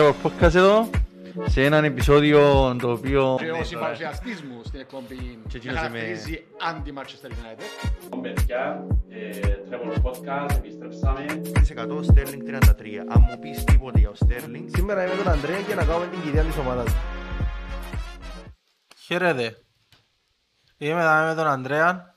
[0.00, 0.90] Τρέβο podcast εδώ,
[1.46, 2.40] σε έναν επεισόδιο
[2.80, 3.36] το οποίο...
[3.40, 7.92] Και ο συμπαρουσιαστής μου στην εκπομπή Και εκείνος με είμαι- χαρακτηρίζει anti-Manchester United.
[8.02, 9.30] Λοιπόν, παιδιά, ε,
[9.70, 11.24] Trevor Podcast, επιστρέψαμε.
[11.76, 13.06] 100 Sterling 33.
[13.08, 16.22] Αν μου πεις τίποτε για ο Sterling, Σήμερα είμαι τον Ανδρέα και να κάνουμε την
[16.22, 16.94] κυρία της ομάδας.
[18.96, 19.56] Χαίρετε.
[20.78, 22.14] Είμαι εδώ με τον Ανδρέα.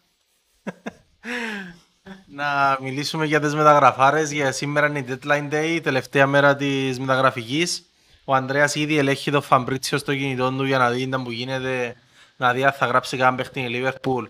[2.26, 4.32] να μιλήσουμε για τις μεταγραφάρες.
[4.32, 7.86] Για σήμερα είναι η deadline day, η τελευταία μέρα της μεταγραφικής.
[8.24, 11.96] Ο Ανδρέας ήδη ελέγχει το Φαμπρίτσιο στο κινητό του για να δει τι που γίνεται.
[12.36, 14.28] Να δει αν θα γράψει καν παίχτη η Liverpool.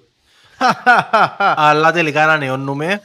[1.56, 3.02] Αλλά τελικά ανανεώνουμε.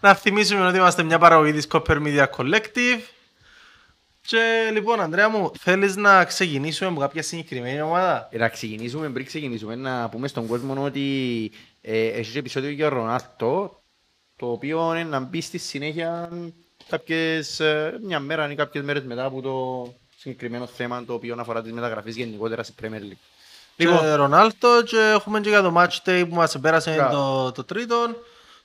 [0.00, 3.00] Να θυμίσουμε ότι είμαστε μια παραγωγή της Copper Media Collective.
[4.26, 9.26] Και λοιπόν, Ανδρέα μου, θέλεις να ξεκινήσουμε από κάποια συγκεκριμένη ομάδα; Ε, να ξεκινήσουμε, πριν
[9.26, 13.82] ξεκινήσουμε, να πούμε στον κόσμο ότι ε, έχει και επεισόδιο για Ρονάλτο,
[14.36, 16.28] το οποίο είναι να μπει στη συνέχεια
[16.88, 21.62] κάποιες, ε, μια μέρα ή κάποιες μέρες μετά από το συγκεκριμένο θέμα το οποίο αφορά
[21.62, 23.18] τις μεταγραφές γενικότερα στη Premier League.
[23.76, 27.14] Λοιπόν, και Ρονάλτο και έχουμε και για το match day που μας πέρασε Μπράβο.
[27.16, 27.96] το, το τρίτο.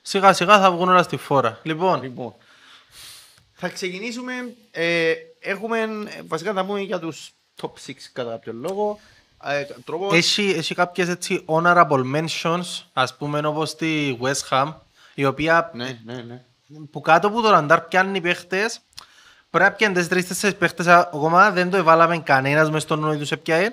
[0.02, 1.60] Σιγά σιγά θα βγουν όλα στη φόρα.
[1.62, 2.34] Λοιπόν, Λοιπόν,
[3.52, 4.32] θα ξεκινήσουμε.
[4.70, 9.00] Ε, έχουμε, ε, βασικά θα πούμε για τους top 6 κατά κάποιο λόγο.
[9.44, 14.74] Ε, τρόπο, έχει, έχει κάποιες έτσι honorable mentions, ας πούμε όπως τη West Ham,
[15.14, 16.44] η οποία ναι, ναι, ναι.
[16.90, 18.80] που κάτω από το ραντάρ πιάνουν οι παίχτες,
[19.50, 23.16] πρέπει να πιάνουν τις τρεις τέσσερις παίχτες ακόμα, δεν το εβάλαμε κανένας μες στον νόη
[23.16, 23.70] τους έπιαε.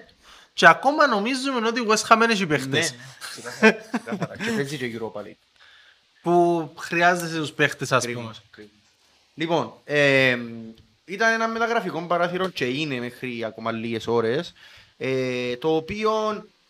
[0.54, 2.96] Και ακόμα νομίζουμε ότι η West Ham δεν έχει Ναι, παίχτες.
[3.30, 4.38] ξεκάθαρα, ξεκάθαρα.
[4.38, 5.38] Και παίζει και Europa League.
[6.22, 8.14] Που χρειάζεται τους παίχτες ας πούμε.
[8.14, 8.72] Ακριβώς, ακριβώς.
[9.34, 10.38] Λοιπόν, ε,
[11.10, 14.54] ήταν ένα μεταγραφικό παράθυρο και είναι μέχρι ακόμα λίγες ώρες,
[14.98, 16.12] ε, το οποίο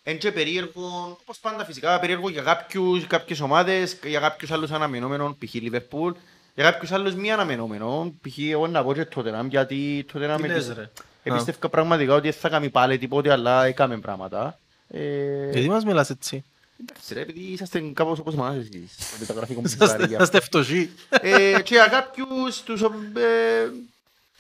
[0.04, 5.38] είναι και περίεργο, όπως πάντα φυσικά περίεργο για κάποιους, κάποιες ομάδες, για κάποιους άλλους αναμενόμενων,
[5.38, 5.54] π.χ.
[5.56, 6.12] Liverpool,
[6.56, 8.38] για κάποιους άλλους μη αναμενόμενων, π.χ.
[8.38, 10.90] εγώ να πω και Tottenham, γιατί Tottenham Τι λες, επίστε- ρε;
[11.24, 14.60] επίστευκα πραγματικά ότι δεν θα κάνει πάλι τίποτε, αλλά έκαμε πράγματα.
[14.90, 16.44] Ε, Γιατί μας μιλάς έτσι;
[16.82, 19.70] εντάξει ρε, επειδή είσαστε κάπως όπως εμάς εσείς, το μεταγραφικό μου
[20.10, 20.90] Είμαστε φτωχοί.
[21.10, 22.82] ε, και για κάποιους τους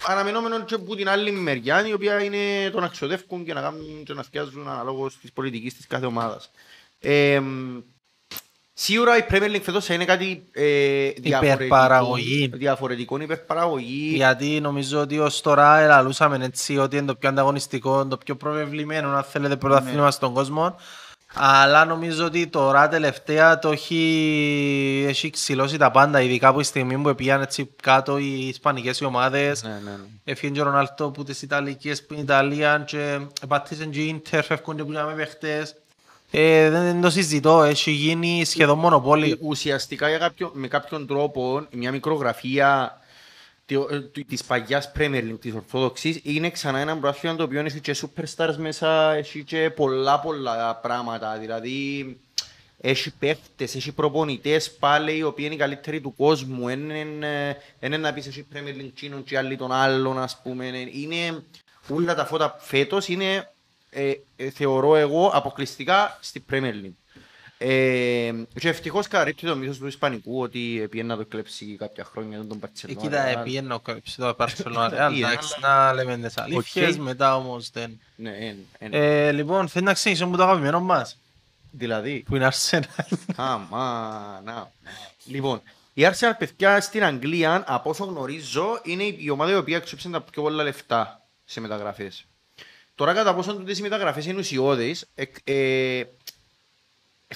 [0.07, 3.61] ε, αναμενόμενων και από την άλλη μεριά η οποία είναι το να ξοδεύουν και να
[3.61, 6.51] κάνουν και να φτιάζουν αναλόγως της πολιτικής της κάθε ομάδας.
[6.99, 7.41] Ε,
[8.73, 12.51] σίγουρα η Premier League φέτος θα είναι κάτι ε, διαφορετικό, Υπερπαραγωγή.
[12.53, 14.11] διαφορετικό υπερπαραγωγή.
[14.15, 19.09] Γιατί νομίζω ότι ως τώρα ελαλούσαμε έτσι ότι είναι το πιο ανταγωνιστικό, το πιο προβεβλημένο,
[19.09, 20.75] αν θέλετε, πρωταθλήμα στον κόσμο.
[21.33, 26.97] Αλλά νομίζω ότι τώρα τελευταία το έχει, έχει ξυλώσει τα πάντα, ειδικά από τη στιγμή
[26.97, 29.63] που πήγαν έτσι κάτω οι ισπανικές οι ομάδες.
[29.63, 30.03] Ναι, ναι, ναι.
[30.23, 34.43] Έφυγε και ο Ρονάλτο από τις Ιταλικές που είναι Ιταλία και πατήσαν και οι Ίντερ,
[34.43, 35.75] φεύγουν και που είχαμε παίχτες.
[36.31, 39.37] Ε, δεν, δεν το συζητώ, έχει γίνει σχεδόν μονοπόλιο.
[39.39, 42.98] Ουσιαστικά για κάποιο, με κάποιον τρόπο μια μικρογραφία
[43.69, 47.59] τη- ε, του- της παγιάς Premier League, της Ορθόδοξης, είναι ξανά ένα πρωτάθλημα το οποίο
[47.59, 52.17] έχει και superstars μέσα, έχει και πολλά πολλά πράγματα, δηλαδή
[52.81, 58.13] έχει παίχτες, έχει προπονητές πάλι οι οποίοι είναι οι καλύτεροι του κόσμου, είναι, είναι να
[58.13, 61.43] πεις έχει Premier League τσίνον και άλλοι των άλλων ας πούμε, είναι
[61.89, 63.51] όλα τα φώτα φέτος είναι
[63.89, 66.93] ε, ε, θεωρώ εγώ αποκλειστικά στη Premier League.
[67.61, 72.45] Ε, και ευτυχώς καρύπτει το μύθος του Ισπανικού ότι πήγαινε να το κλέψει κάποια χρόνια
[72.45, 73.27] τον Παρτσελώνα.
[73.27, 77.01] Εκεί πήγαινε ο κόψη το Barcelona Real, Πήγαινε, εντάξει, να λέμε τις αλήθειες, Οκ.
[77.01, 77.99] μετά όμως δεν.
[78.15, 81.17] Ναι, εν- εν- Ε, λοιπόν, θέλω να ξεκινήσουμε από το αγαπημένο μας,
[81.71, 82.23] δηλαδή.
[82.27, 82.81] που είναι Arsenal.
[83.35, 84.71] Αμά, να.
[85.25, 85.61] Λοιπόν,
[85.93, 90.21] η Arsenal παιδιά στην Αγγλία, από όσο γνωρίζω, είναι η ομάδα η οποία εξόψε τα
[90.21, 92.25] πιο πολλά λεφτά σε μεταγραφές.
[92.95, 96.03] Τώρα κατά πόσο τούτες οι μεταγραφές είναι ουσιώδεις, ε, ε,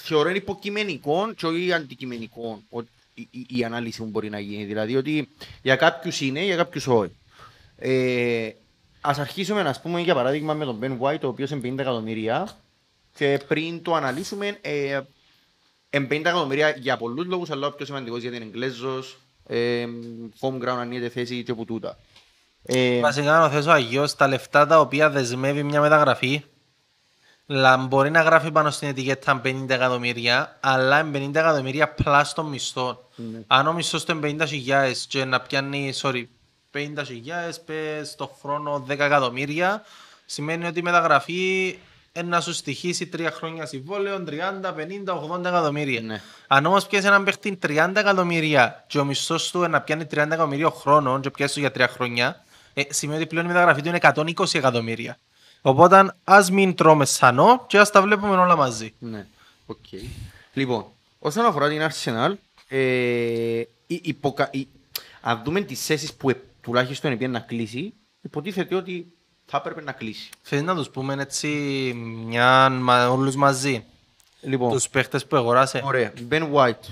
[0.00, 4.64] θεωρώ είναι υποκειμενικό και όχι αντικειμενικό ότι η, η, η ανάλυση που μπορεί να γίνει.
[4.64, 5.28] Δηλαδή ότι
[5.62, 7.16] για κάποιους είναι, για κάποιους όχι.
[7.76, 8.50] Ε,
[9.00, 12.48] ας αρχίσουμε να πούμε για παράδειγμα με τον Ben White, ο οποίος είναι 50 εκατομμύρια
[13.14, 15.00] και πριν το αναλύσουμε, ε,
[15.90, 19.84] Εν 50 εκατομμύρια για πολλούς λόγους, αλλά ο πιο σημαντικός γιατί είναι Εγγλέζος, ε,
[20.40, 21.98] home ground ανοίγεται θέση και από τούτα.
[22.62, 26.53] Ε, Βασικά να θέσω αγιώς τα λεφτά τα οποία δεσμεύει μια μεταγραφή λα,
[27.78, 32.98] μπορεί να γράφει πάνω στην ετικέτα 50 εκατομμύρια αλλά είναι 50 εκατομμύρια πλάς των μισθών.
[33.46, 36.24] Αν ο μισθός του είναι 50.000 και να πιάνει, sorry,
[36.72, 36.82] 50.000
[37.64, 39.82] πες το χρόνο 10 εκατομμύρια
[40.26, 41.78] σημαίνει ότι η μεταγραφή
[42.12, 44.32] είναι να σου στοιχήσει 3 χρόνια συμβόλαιο 30,
[45.06, 46.00] 50, 80 εκατομμύρια.
[46.00, 46.20] Ναι.
[46.46, 50.70] Αν όμως πιάσεις έναν παίχτη 30 εκατομμύρια και ο μισθός του να πιάνει 30 εκατομμύρια
[50.70, 52.44] χρόνος και πιάσεις το για 3 χρόνια,
[52.74, 55.18] ε, σημαίνει ότι πλέον η μεταγραφή του είναι 120 εκατομμύρια.
[55.66, 58.94] Οπότε ας μην τρώμε σανό και ας τα βλέπουμε όλα μαζί.
[58.98, 59.26] Ναι,
[59.66, 59.76] οκ.
[60.52, 60.84] Λοιπόν,
[61.18, 62.32] Όσον αφορά την Arsenal,
[62.68, 62.78] ε,
[63.86, 64.68] η- υποκα- η-
[65.20, 69.12] αν δούμε τις θέσεις που ε, τουλάχιστον επί να κλείσει, υποτίθεται ότι
[69.46, 70.28] θα έπρεπε να κλείσει.
[70.42, 71.48] Θέλεις να τους πούμε έτσι
[72.26, 73.84] μια, μα, όλους μαζί;
[74.40, 75.80] Λοιπόν, Τους παίχτες που αγοράσε.
[75.84, 76.12] ωραία.
[76.30, 76.88] Ben White,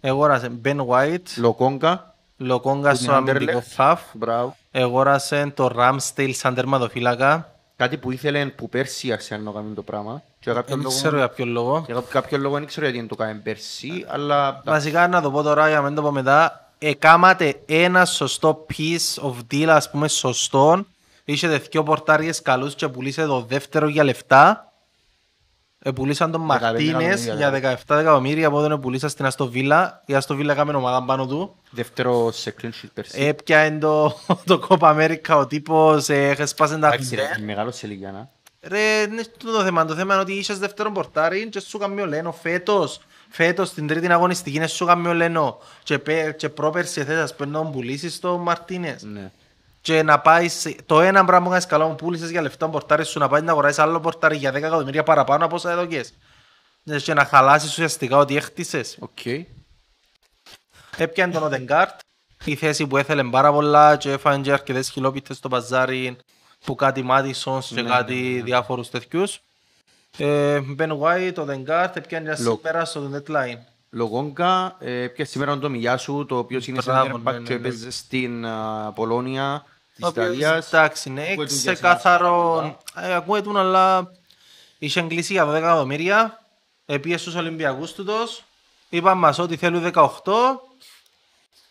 [0.00, 3.16] Αγόρασε Ben White, Λοκόγκα, Λοκόγκα στο Anderlecht.
[3.16, 4.02] αμυντικό φαφ.
[4.12, 4.56] μπράβο.
[4.72, 7.56] Αγόρασε το Ramsdale σαν τερματοφύλακα.
[7.76, 10.22] Κάτι που ήθελε που πέρσι η Arsenal να κάνει το πράγμα.
[10.40, 11.82] Και για κάποιον Δεν λόγο- ξέρω για ποιο λόγο.
[11.86, 15.42] για κάποιο λόγο δεν ξέρω γιατί δεν το κάνει πέρσι, αλλά Βασικά να το πω
[15.42, 16.66] τώρα για να μην το πω μετά.
[16.78, 20.84] Εκάματε ένα σωστό piece of deal, ας πούμε σωστό.
[21.24, 24.71] Είχε δυο πορτάριες καλούς και πουλήσε το δεύτερο για λεφτά.
[25.84, 30.02] Επουλήσαν τον 15 Μαρτίνες εκατομμύρια, για 17 εκατομμύρια από όταν πουλήσα στην Αστοβίλα.
[30.06, 31.56] Η Αστοβίλα έκαμε ομάδα πάνω του.
[31.70, 33.22] δεύτερο σε clean sheet πέρσι.
[33.24, 37.30] Έπιανε το, το Copa America ο τύπος, ε, σπάσε τα Εντάξει, χέρια.
[37.38, 38.28] ρε, μεγάλος σε ηλικία, να.
[38.68, 39.84] Ρε, είναι αυτό το θέμα.
[39.84, 43.00] Το θέμα είναι ότι είσαι δεύτερο πορτάρι και σου κάνει ο Λένο φέτος.
[43.28, 45.58] Φέτος στην τρίτη αγωνιστική είναι σου κάνει ο Λένο.
[45.82, 49.02] Και, πέ- και πρόπερση θες ας πούμε να τον πουλήσεις το Μαρτίνες.
[49.02, 49.30] Ναι.
[49.82, 50.48] Και να πάει
[50.86, 53.50] το ένα πράγμα που κάνεις καλά μου πούλησες για λεφτά πορτάρι σου να πάει να
[53.52, 56.12] αγοράσεις άλλο πορτάρι για 10 εκατομμύρια παραπάνω από όσα έδωκες.
[57.04, 58.96] Και να χαλάσεις ουσιαστικά ότι έχτισες.
[59.00, 59.18] Οκ.
[60.96, 62.00] Έπιανε τον Οδεγκάρτ,
[62.44, 66.16] η θέση που έθελε πάρα πολλά και έφανε και αρκετές χιλόπιτες στο παζάρι
[66.64, 68.42] που κάτι Μάτισονς και Ναι, κάτι ναι, ναι.
[68.42, 69.40] διάφορους τέτοιους.
[70.18, 73.58] Ε, Ben White, ο Οδεγκάρτ έπιανε για Λο- σήμερα στο deadline.
[73.90, 77.52] Λογόγκα, ε, πια σήμερα το Μιγιάσου, το οποίο είναι Μπράβο, center ναι, back ναι, και
[77.52, 77.58] ναι.
[77.58, 80.72] έπαιζε στην α, Πολώνια της Ο οποίος, Ιταλίας.
[80.72, 82.62] Εντάξει, ναι, Ακούγεται ξεκάθαρο.
[82.96, 84.10] Ε, Ακούγεται τον, αλλά
[84.78, 86.42] είχε εγκλήσει για 12 εκατομμύρια.
[86.86, 88.42] Επίε στους Ολυμπιακούς του τους.
[88.88, 90.60] Είπαν μας ότι θέλουν 18.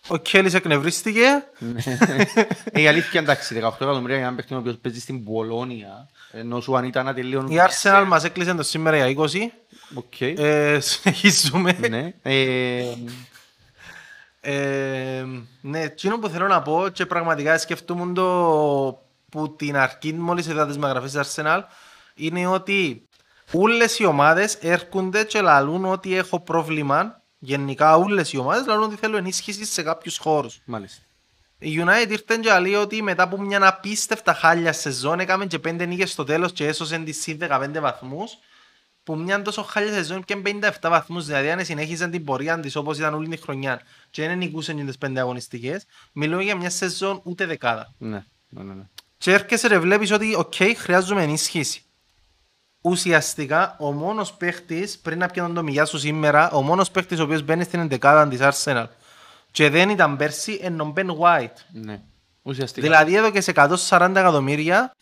[0.08, 1.44] Ο Κέλλης εκνευρίστηκε.
[2.72, 6.62] Ε, η αλήθεια εντάξει, 18 εκατομμύρια για έναν παίχτη ο οποίος παίζει στην Πολώνια, ενώ
[6.62, 7.54] σου αν ήταν να τελείωνε...
[7.54, 9.28] Η Arsenal μας έκλεισε το σήμερα για 20.
[9.94, 10.22] Οκ.
[10.22, 11.78] Ε, συνεχίζουμε.
[14.46, 14.54] Ναι.
[14.54, 15.26] Ε, Ε,
[15.62, 20.68] ναι, εκείνο που θέλω να πω και πραγματικά σκεφτούμουν το που την αρχή μόλις είδα
[20.68, 21.62] τις μεταγραφές της Arsenal
[22.16, 23.08] είναι ότι
[23.52, 28.96] όλες οι ομάδες έρχονται και λαλούν ότι έχω πρόβλημα γενικά όλες οι ομάδες λαλούν ότι
[28.96, 31.02] θέλουν ενίσχυση σε κάποιους χώρους Μάλιστα.
[31.58, 35.86] η United ήρθε και λέει ότι μετά από μια απίστευτα χάλια σεζόν έκαμε και πέντε
[35.86, 38.38] νίκες στο τέλος και έσωσε τη συν 15 βαθμούς
[39.12, 42.98] που μια τόσο χάλια σεζόν και 57 βαθμούς δηλαδή αν συνέχιζε την πορεία της όπως
[42.98, 47.22] ήταν όλη τη χρονιά και δεν νικούσε και τις πέντε αγωνιστικές μιλούμε για μια σεζόν
[47.24, 48.26] ούτε δεκάδα Ναι.
[48.50, 48.84] Ναι, ναι, ναι.
[49.18, 51.82] και έρχεσαι και βλέπεις ότι οκ, χρειάζομαι ενίσχυση.
[52.82, 57.64] Ουσιαστικά ο μόνος παίχτης, πριν να πιάνω Τομιγιάσου σήμερα, ο μόνος παίχτης ο οποίος μπαίνει
[57.64, 58.86] στην εντεκάδα της Arsenal
[59.52, 61.58] και δεν ήταν πέρσι είναι ο Ben White.
[61.72, 62.02] Ναι.
[62.42, 62.88] Ουσιαστικά.
[62.88, 64.96] Δηλαδή έδωκες 140 εκατομμύρια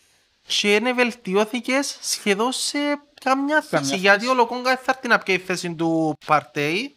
[0.48, 2.78] και δεν βελτιώθηκες σχεδόν σε
[3.24, 3.96] καμιά θέση.
[3.96, 6.96] Γιατί ο Λοκόνγκα θα έρθει να πιάει η θέση του Παρτέι.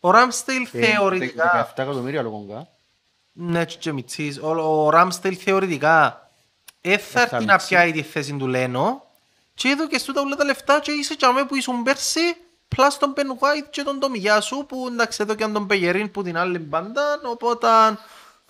[0.00, 1.68] Ο Ράμστεϊλ Ε, θεωρητικά...
[1.76, 2.68] 17 εκατομμύρια Λογόγκα.
[3.32, 4.38] Ναι, και μητσής.
[4.38, 4.48] Ο,
[4.84, 6.30] ο Ράμστελ θεωρητικά
[6.80, 7.68] δεν θα έρθει να μιτσί.
[7.68, 9.04] πιάει τη θέση του Λένο
[9.54, 12.36] και εδώ και στούτα όλα τα λεφτά και είσαι και που ήσουν πέρσι
[12.68, 16.10] πλάς τον Ben White και τον Τομιγιά σου που εντάξει εδώ και αν τον Πεγερίν
[16.10, 17.68] που την άλλη μπάντα οπότε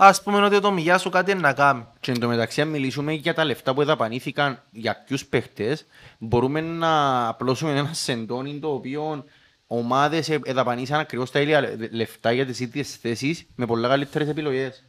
[0.02, 1.86] ας πούμε ότι ο Τομιγιάς σου κάτι είναι να κάνει.
[2.00, 5.86] Και εν τω μεταξύ, αν μιλήσουμε για τα λεφτά που δαπανήθηκαν για ποιους παίχτες,
[6.18, 9.24] μπορούμε να απλώσουμε ένα σεντόνι το οποίο
[9.66, 14.28] ομάδες ε- εδαπανίσαν ακριβώς τα ίδια λε- λεφτά για τις ίδιες θέσεις με πολλά καλύτερες
[14.28, 14.84] επιλογές.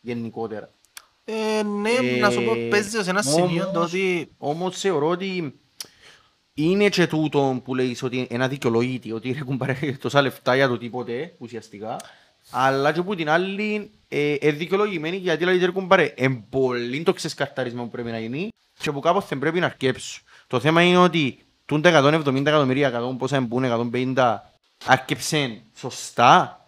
[0.00, 0.70] Γενικότερα.
[1.24, 1.90] Ε, ναι,
[2.20, 5.60] να σου πω παίζεις σε ένα όμως- σημείο το ότι Όμως θεωρώ ότι
[6.54, 10.78] είναι και τούτο που λέει ότι ένα δικαιολογήτη, ότι έχουν πάρει τόσα λεφτά για το
[10.78, 11.96] τίποτε ουσιαστικά.
[12.50, 17.12] Αλλά και που την άλλη ε, ε, δικαιολογημένη γιατί δηλαδή έχουν πάρει εν πολύ το
[17.12, 20.22] ξεσκαρτάρισμα που πρέπει να γίνει και που κάπως δεν πρέπει να αρκέψουν.
[20.46, 24.36] Το θέμα είναι ότι τούν τα 170 εκατομμύρια, 100 πόσα εμπούν, 150
[24.84, 26.60] αρκέψαν σωστά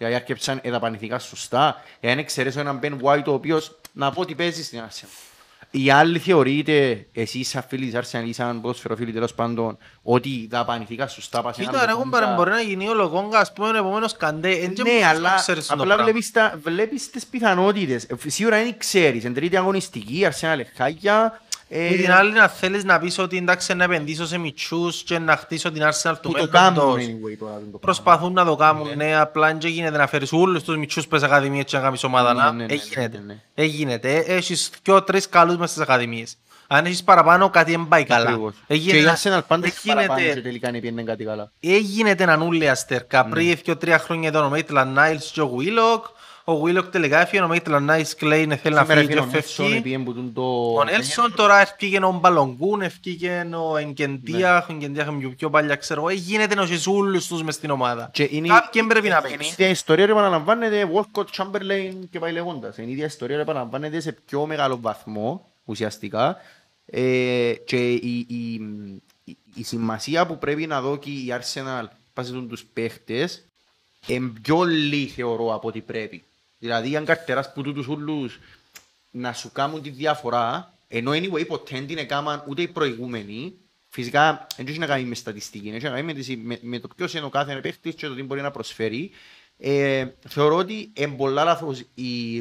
[0.00, 1.82] Δηλαδή αρκέψαν εδαπανηθικά σωστά.
[2.00, 5.29] Εάν εξαιρέσω έναν Ben White ο οποίος να πω ότι παίζει στην Arsenal.
[5.72, 11.06] Οι άλλοι θεωρείτε, εσείς σαν φίλοι της Arsenal ή σαν ποδοσφαιροφίλοι τέλος πάντων, ότι δαπανηθήκα
[11.08, 14.74] σωστά πας κοίτα ρε κουμπάρε μπορεί να γίνει ο Λογόγκα ας πούμε επόμενος καντέ εν
[14.74, 16.04] και Ναι, μπορείς να αλλά ξέρεις το απλά πράγμα.
[16.04, 18.04] βλέπεις, τα, βλέπεις τις πιθανότητες.
[18.04, 19.24] Ε, Σίγουρα δεν ξέρεις.
[19.24, 21.40] Εν τρίτη αγωνιστική, η Arsenal εχάγια.
[21.72, 25.18] Ε, Με την άλλη να θέλεις να πεις ότι εντάξει να επενδύσω σε μητσούς και
[25.18, 27.04] να χτίσω την Arsenal του που το κάνουν μέλλοντος.
[27.04, 27.52] anyway τώρα.
[27.52, 27.78] το πράγμα.
[27.80, 31.64] Προσπαθούν να το κάνουν, ναι, απλά δεν γίνεται να φέρεις όλους τους μητσούς πες ακαδημίες
[31.64, 32.52] και να κάνεις ομάδα, Ναι, να.
[32.52, 33.18] ναι, ναι, Έγινεται.
[33.18, 33.38] ναι, ναι.
[33.54, 34.14] Έγινεται.
[34.16, 36.36] Ε, Έχεις δυο τρεις καλούς μες στις ακαδημίες.
[36.66, 38.28] Αν έχεις παραπάνω κάτι δεν πάει καλά.
[38.28, 38.54] Ακριβώς.
[38.66, 41.52] Έγινε- Και η Arsenal πάντα έχει έγινε- παραπάνω και τελικά δεν πήγαινε κάτι καλά.
[41.60, 43.22] Έγινε έναν ούλε αστέρκα.
[43.24, 43.30] Ναι.
[43.30, 46.04] Πριν δύο-τρία χρόνια ήταν ο Μέιτλαν Νάιλς και ο Βίλοκ.
[46.52, 49.24] Ο Willock τελικά έφυγε, ο Μέιτλαν Νάις Κλέιν θέλει να Σήμερα φύγει έφυγε και ο
[49.32, 49.76] Νέλσον, φεύγει.
[49.78, 50.72] επειδή εμπούτουν το...
[50.72, 55.74] Ο Νέλσον τώρα έφυγε ο Μπαλογκούν, έφυγε ο Εγκεντία, ο Εγκεντία είχαμε πιο- πιο παλιά,
[55.74, 56.08] ξέρω εγώ.
[56.08, 58.10] Ε, Γίνεται να έχεις όλους τους μες στην ομάδα.
[58.12, 59.52] Και είναι- Κάποιον πρέπει να Είναι η παίξει.
[59.52, 62.76] ίδια ιστορία που επαναλαμβάνεται Walcott, Chamberlain και πάει λέγοντας.
[62.78, 66.36] Είναι η ίδια ιστορία που επαναλαμβάνεται σε πιο μεγάλο βαθμό ουσιαστικά
[66.86, 68.52] ε, και η, η,
[69.24, 73.44] η, η σημασία που πρέπει να δώσει η Arsenal πάση του τους παίχτες
[74.06, 76.24] είναι πιο λίγη θεωρώ από ό,τι πρέπει.
[76.60, 78.38] Δηλαδή αν καρτεράς που τούτους ούλους
[79.10, 83.54] να σου κάνουν τη διαφορά ενώ anyway ποτέ δεν την έκαναν ούτε οι προηγούμενοι
[83.92, 86.88] Φυσικά δεν έχει να κάνει με στατιστική, έχει να κάνει με, τις- με, με το
[86.96, 89.10] ποιος είναι ο κάθε παίχτης και το τι μπορεί να προσφέρει.
[89.58, 92.36] Ε, θεωρώ ότι είναι πολλά λάθος η,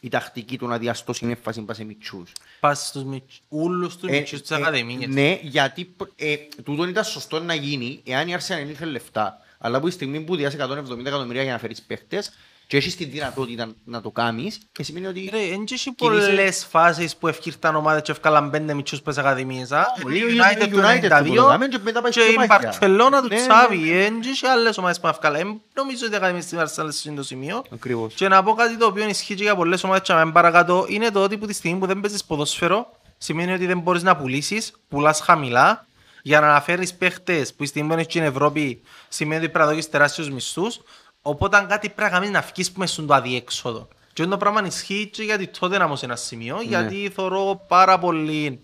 [0.00, 2.32] η τακτική του να διαστώ συνέφαση πας σε μητσούς.
[2.60, 5.06] Πας στους μητσ- όλους τους Ε, μητσούς της ε, Ακαδημίας.
[5.14, 9.38] Ναι, γιατί ε, τούτο ήταν σωστό να γίνει εάν η Arsenal είχε λεφτά.
[9.58, 12.32] Αλλά από τη στιγμή που διάσει 170 εκατομμυρία για να φέρεις παίχτες
[12.72, 16.26] και έχεις τη δυνατότητα να το κάνεις, και σημαίνει ότι Ρε, εν και έχει κινείσαι-
[16.28, 19.72] πολλές φάσεις που ευκήρταν ομάδες και ευκάλαν πέντε μητσούς πες Ακαδημίες.
[19.72, 19.86] α.
[20.02, 22.34] Πολύ, Η η United του United το 92 προδάμε και μετά πάει και στο η
[22.36, 22.58] μάχια.
[22.62, 23.92] Μπαρτσελώνα του Ναι, ναι, Τσάβη.
[23.92, 25.40] Εν και έχει άλλες ομάδες που ευκάλαν.
[25.40, 27.62] Εν νομίζω ότι η Ακαδημία στην Αρσέναλ είναι το σημείο.
[27.72, 28.14] Ακριβώς.
[28.14, 30.86] Και να πω κάτι το οποίο ισχύει και για πολλές ομάδες και να μην παρακάτω,
[30.88, 34.16] είναι το ότι που τη στιγμή που δεν παίζεις ποδόσφαιρο, σημαίνει ότι δεν μπορείς να
[34.16, 35.86] πουλήσεις, πουλάς χαμηλά,
[36.22, 39.70] για να αναφέρεις παίχτες που η στιγμή που είναι στην Ευρώπη, σημαίνει ότι πρέπει να
[39.72, 40.80] δώσεις τεράστιους μισθούς,
[41.22, 43.88] οπότε αν κάτι πρέπει να κάνεις να φύγεις μες στον το αδιέξοδο.
[44.12, 48.60] Και το πράγμα ισχύει και γιατί τότε να σε ένα σημείο, γιατί θεωρώ πάρα πολύ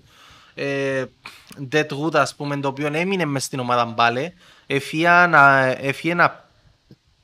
[0.54, 1.04] ε,
[1.72, 4.32] dead wood, ας πούμε, το οποίο έμεινε μες στην ομάδα μπάλε,
[4.66, 6.48] εφύγε να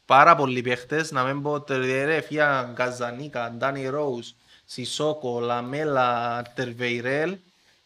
[0.07, 7.37] πάρα πολλοί παίχτες, να μην πω τερδιέρε, Φία, Γκαζανίκα, Ντάνι Ρόους, Σισόκο, Λαμέλα, Τερβεϊρέλ,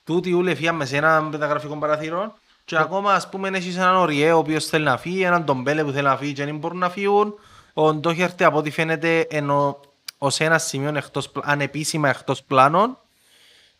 [0.04, 2.38] τούτοι όλοι φύγαν μες σε ένα μεταγραφικό παραθυρό
[2.68, 5.90] και ακόμα ας πούμε έχεις έναν Οριέ ο οποίος θέλει να φύγει, έναν Ντομπέλε που
[5.90, 7.34] θέλει να φύγει και δεν μπορούν να φύγουν.
[7.72, 9.80] Ο Ντόχερτε από ό,τι φαίνεται ενώ
[10.18, 12.98] ως ένας σημείο εκτός, πλα- ανεπίσημα εκτός πλάνων.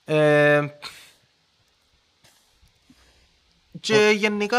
[0.05, 0.67] Ε,
[3.81, 4.59] και γενικά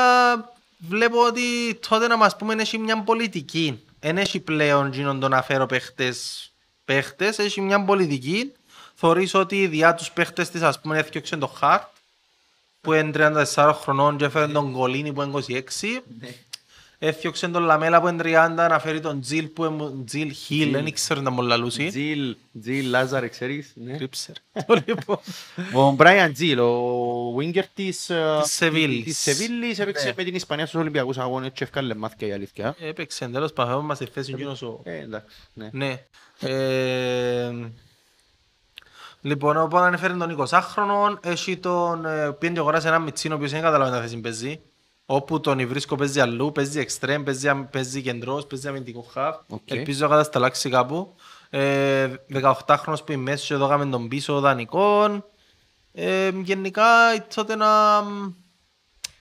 [0.77, 3.83] βλέπω ότι τότε να μας πούμε έχει μια πολιτική.
[3.99, 6.51] Δεν έχει πλέον γίνον το να φέρω παίχτες,
[6.85, 8.51] παίχτες, έχει μια πολιτική.
[8.95, 11.97] Θωρείς ότι διά τους παίχτες της ας πούμε έφτιαξε το Χαρτ
[12.81, 13.11] που είναι
[13.55, 16.01] 34 χρονών και έφερε τον Κολίνι που είναι 26.
[17.01, 20.93] Έφτιαξε τον Λαμέλα που είναι 30 να φέρει τον Τζιλ που είναι Τζιλ Χιλ, δεν
[20.93, 21.87] ξέρω να μου λαλούσει.
[21.87, 23.71] Τζιλ, Τζιλ, Λάζαρ, ξέρεις.
[23.75, 23.97] ναι.
[23.97, 24.35] Κρύψερ.
[24.65, 25.17] Το λοιπόν.
[25.73, 29.03] Ο Μπράιαν Τζιλ, ο winger της, ε, Της Σεβίλης.
[29.03, 30.13] της Σεβίλης έπαιξε Ναι.
[30.17, 32.75] με την Ισπανία στους Ολυμπιακούς Αγώνες και έφκαλε μάθηκια η αλήθεια.
[32.79, 34.79] Έπαιξε τέλος πάντων, μας στη θέση εκείνος ο...
[34.83, 35.69] Ε, εντάξει, ναι.
[39.21, 39.31] Ναι.
[39.31, 43.37] Ε, λοιπόν, οπότε ανέφερε τον 20χρονο, έχει τον ε, πήγαινε και αγοράσει ένα μιτσίνο ο
[43.37, 44.61] οποίος δεν καταλαβαίνει να θέση παίζει.
[45.05, 49.35] Όπου τον βρίσκω παίζει αλλού, παίζει εξτρέμ, παίζει, αμ- παίζει κεντρός, παίζει αμυντικό χαφ.
[49.47, 49.61] Οκ.
[49.65, 51.15] Ελπίζω να κατασταλάξει κάπου.
[51.49, 55.25] Ε, 18χρονος που είναι μέσα και εδώ έκαμε τον πίσω δανεικών.
[55.93, 56.85] Ε, γενικά
[57.35, 57.67] τότε να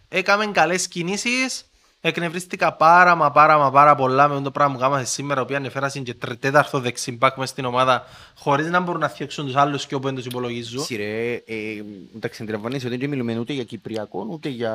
[0.09, 1.71] έκαμε καλές κινήσεις.
[2.01, 6.03] Εκνευρίστηκα πάρα μα πάρα μα πάρα πολλά με το πράγμα που κάναμε σήμερα, που ανεφέρασαν
[6.03, 8.05] και τρε- τέταρτο δεξιμπάκ μες στην ομάδα,
[8.37, 10.83] χωρίς να μπορούν να φτιάξουν τους άλλους και όπου δεν τους υπολογίζουν.
[10.83, 11.83] Σειρέ, ε,
[12.17, 14.73] εντάξει, αντιλαμβάνεσαι ότι δεν μιλούμε ούτε για Κυπριακό, ούτε για...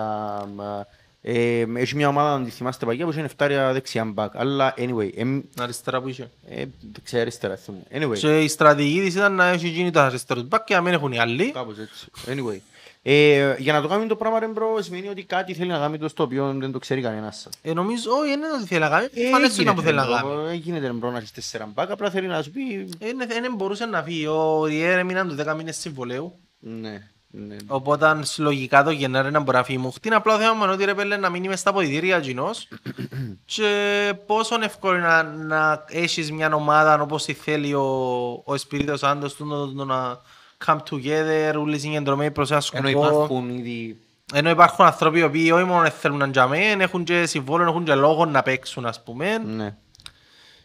[1.26, 4.32] Ε, έχει μια ομάδα, αν τη θυμάστε παγιά, που είναι 7 δεξιά μπακ.
[4.36, 6.30] Αλλά, anyway, εμ, Αριστερά που είχε.
[6.50, 6.64] ε,
[6.94, 7.56] δεξιά αριστερά.
[7.56, 7.84] θυμούμαι.
[7.94, 10.94] Anyway, Και η στρατηγική της ήταν να έχει γίνει τα αριστερούς μπακ και να μην
[10.94, 11.52] έχουν οι άλλοι.
[11.52, 12.06] κάπως έτσι.
[12.28, 12.58] Anyway.
[13.06, 15.98] Ε, για να το κάνουμε το πράγμα, ρε μπρο, σημαίνει ότι κάτι θέλει να κάνει
[15.98, 17.54] το στο οποίο δεν το ξέρει κανένας σας.
[17.62, 19.08] Ε, νομίζω, όχι, δεν είναι ότι θέλει να κάνει.
[19.14, 20.34] Ε, Φανές είναι που γίνεται, θέλει να ρε, κάνει.
[20.34, 22.90] μπρο, ε, γίνεται ρε, μπρο, να έχεις τέσσερα μπακ, απλά θέλει να σου πει...
[23.00, 24.26] Δεν μπορούσε να φύγει.
[24.28, 26.40] Ο Ριέρ έμειναν τους 10 μήνες συμβολέου.
[26.60, 27.56] Ναι, ναι.
[27.68, 29.92] Οπότε λογικά το Γενάρη να μπορεί να φύγει μου.
[29.92, 32.68] Χτίν απλά θέμα μόνο ότι ρε πέλε να μείνει μες στα ποδητήρια κοινός
[33.56, 37.84] και πόσο εύκολο είναι να, να έχεις μια ομάδα όπως τη θέλει ο,
[38.32, 40.22] ο Espíritu Santos του να, το να
[40.66, 43.08] come together, όλοι συγκεντρωμένοι προς ένα Ενώ σκοπό.
[43.08, 43.98] υπάρχουν ήδη...
[44.34, 47.96] Ενώ υπάρχουν άνθρωποι οι οποίοι όχι μόνο θέλουν να τζαμέν, έχουν και συμβόλαιο, έχουν και
[47.96, 49.38] λόγο να παίξουν ας πούμε.
[49.38, 49.76] Ναι.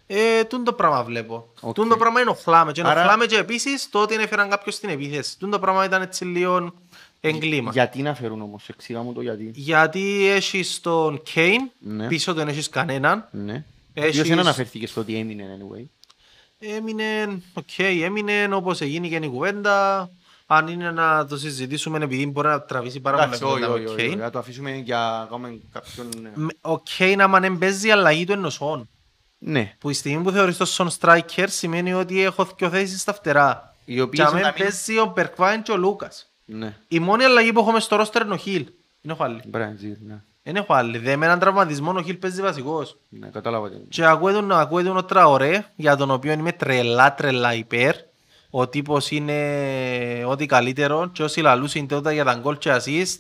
[0.07, 1.49] Ε, τούν το πράγμα βλέπω.
[1.61, 1.75] Οκ.
[1.75, 2.73] Τούν το πράγμα ενοχλάμε.
[2.73, 5.39] Και Άρα- ενοχλάμε και επίσης το ότι έφεραν κάποιος στην επίθεση.
[5.39, 6.73] Τούν το πράγμα ήταν έτσι λίγο
[7.21, 7.71] εγκλήμα.
[7.73, 9.51] Γιατί να φέρουν όμως, εξήγα μου το γιατί.
[9.55, 12.07] Γιατί έχεις τον Κέιν, Ναι.
[12.07, 13.29] πίσω δεν έχεις κανέναν.
[13.31, 13.65] Ναι.
[13.95, 15.85] Έχεις- Ποιος δεν αναφέρθηκε στο ότι έμεινε anyway.
[16.59, 20.11] Έμεινε, οκ, έμεινε όπως έγινε και η κουβέντα.
[20.51, 23.83] Αν είναι να το συζητήσουμε επειδή μπορεί να τραβήσει πάρα Εντάξει, πολλά όχι, κουβέντα όχι,
[23.85, 24.19] με όχι, Κέιν.
[24.19, 26.07] να το αφήσουμε για να κάνουμε κάποιον...
[26.27, 28.89] ε, Με- Ο Κέιν άμα δεν παίζει αλλαγή του ενωσών.
[29.39, 33.13] Ναι, Που η στιγμή που θεωρείς το son striker σημαίνει ότι έχω δύο θέσεις στα
[33.13, 33.75] φτερά.
[33.85, 34.63] οι Και οποίες αν να δεν μην...
[34.65, 36.31] παίζει ο Μπερκβάιν και ο Λούκας.
[36.45, 38.67] Ναι, Η μόνη αλλαγή που έχουμε στο ρόστερ είναι ο Χιλ.
[39.03, 39.41] Είναι ο Χάλι.
[39.47, 40.23] Μπραντζίλ, ναι.
[40.49, 40.99] Δεν έχω άλλη.
[40.99, 42.97] Δε με έναν τραυματισμό ο Χιλ παίζει βασικός.
[43.09, 43.69] Ναι, κατάλαβα.
[43.69, 43.85] τι είναι.
[43.89, 47.95] Και ακούει τον, ακούει τον ο Τραωρέ, για τον οποίο είμαι τρελά τρελά υπέρ.
[48.51, 49.35] Ο τύπος είναι
[50.27, 53.19] ό,τι καλύτερο και όσοι λαλούσαν τότε για τα γκολ και assist,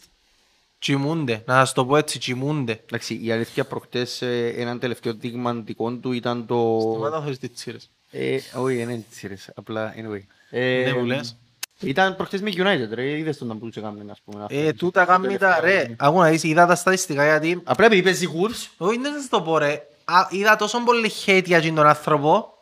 [0.78, 1.42] τσιμούνται.
[1.46, 2.80] Να σας το πω έτσι, τσιμούνται.
[2.84, 6.78] Εντάξει, η αλήθεια προχτές ε, έναν τελευταίο δείγμα δικό του ήταν το...
[6.80, 7.90] Σταμάτα χωρίς τις τσίρες.
[8.10, 10.22] Ε, όχι, δεν είναι τσίρες, απλά anyway.
[10.50, 11.36] Ε, Δεν μου λες.
[11.80, 14.42] Ήταν προχτές με United, ρε, είδες τον να μπορούσε να κάνει, ας πούμε.
[14.42, 14.56] αυτό.
[14.56, 15.94] Ε, τούτα κάνει τα ρε.
[15.98, 17.62] Άκου να δεις, είδα τα στατιστικά γιατί...
[17.64, 19.86] Απλά επειδή παίζει Wolves, Όχι, δεν θα σας το πω ρε.
[20.04, 22.52] Α, είδα τόσο πολύ hate για τον άνθρωπο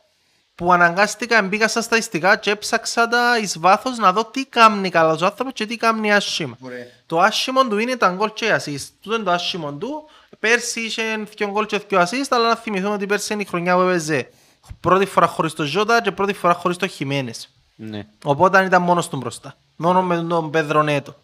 [0.54, 5.22] που αναγκάστηκα μπήκα στα στατιστικά και έψαξα τα εις βάθος να δω τι κάνει καλός
[5.22, 6.58] ο άνθρωπος και τι κάνει άσχημα.
[7.06, 8.88] Το άσχημο του είναι τα γκολ και οι assist.
[9.00, 10.08] Τούτο είναι το άσχημο του.
[10.38, 11.02] Πέρσι είχε
[11.36, 14.28] δυο γκολ και δυο assist, αλλά να θυμηθούμε ότι πέρσι είναι η χρονιά που έπαιζε
[14.80, 17.55] πρώτη φορά χωρίς το Ζότα και πρώτη φορά χωρίς το Χιμένες.
[17.76, 18.06] Ναι.
[18.24, 19.54] Οπότε ήταν μόνος του μπροστά.
[19.76, 21.14] Μόνο με τον Πέδρο Νέτο.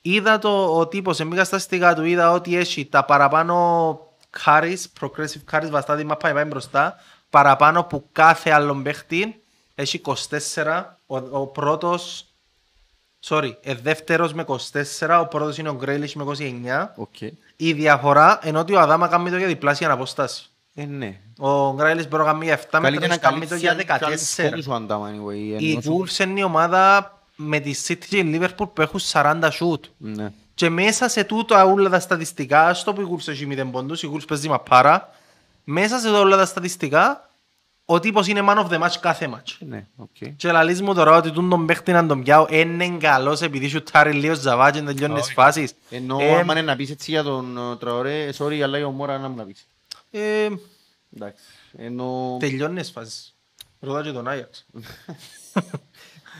[0.00, 3.98] Είδα το ο τύπος, εμπήκα στα στοιχεία του, είδα ότι έχει τα παραπάνω
[4.44, 6.96] carries, progressive carries, βαστά τη μάπα πάει μπροστά,
[7.30, 9.42] παραπάνω που κάθε άλλον παίχτη.
[9.74, 12.26] Έχει 24, ο, ο πρώτος,
[13.28, 16.92] sorry, ε, δεύτερος με 24, ο πρώτος είναι ο Γκρίλις με 29.
[16.96, 17.20] Οκ.
[17.56, 20.50] Η διαφορά ενώ ότι ο Αδάμα κάνει το για διπλάσια απόσταση.
[20.80, 21.20] Ε, ναι.
[21.38, 24.48] Ο Γκρέιλις μπορεί να κάνει για 7 Καλύτερα μέτρα, να κάνει το για καλύψει 14.
[24.48, 25.34] φόντους ο Αντάμα, anyway.
[25.60, 29.00] Η ενώ σου- Wolves είναι η ομάδα με τη City και η Liverpool που έχουν
[29.12, 29.80] 40 shoot.
[29.96, 30.32] Ναι.
[30.54, 34.10] Και μέσα σε τούτο όλα τα στατιστικά, στο που η Wolves έχει 0 πόντους, η
[34.14, 35.10] Wolves παίζει μαπάρα,
[35.64, 37.30] μέσα σε όλα τα στατιστικά,
[37.84, 39.56] ο τύπος είναι man of the match κάθε match.
[39.58, 40.16] Ναι, οκ.
[40.36, 44.12] Και λαλείς μου τώρα ότι τούν τον παίχτη να τον πιάω, είναι καλός επειδή σουτάρει
[44.12, 45.74] λίγο ζαβά και τελειώνεις τις φάσεις.
[45.90, 49.18] Ενώ Ε, άμα είναι να πεις έτσι για τον ε, Τραωρέ, sorry, αλλά η ομόρα
[49.18, 49.66] να μου να πεις.
[50.10, 50.48] Ε,
[51.16, 51.42] Εντάξει.
[51.76, 52.36] Ενώ...
[52.40, 53.34] Τελειώνεις τις φάσεις.
[53.80, 54.66] Ρωτά και τον Άγιαξ.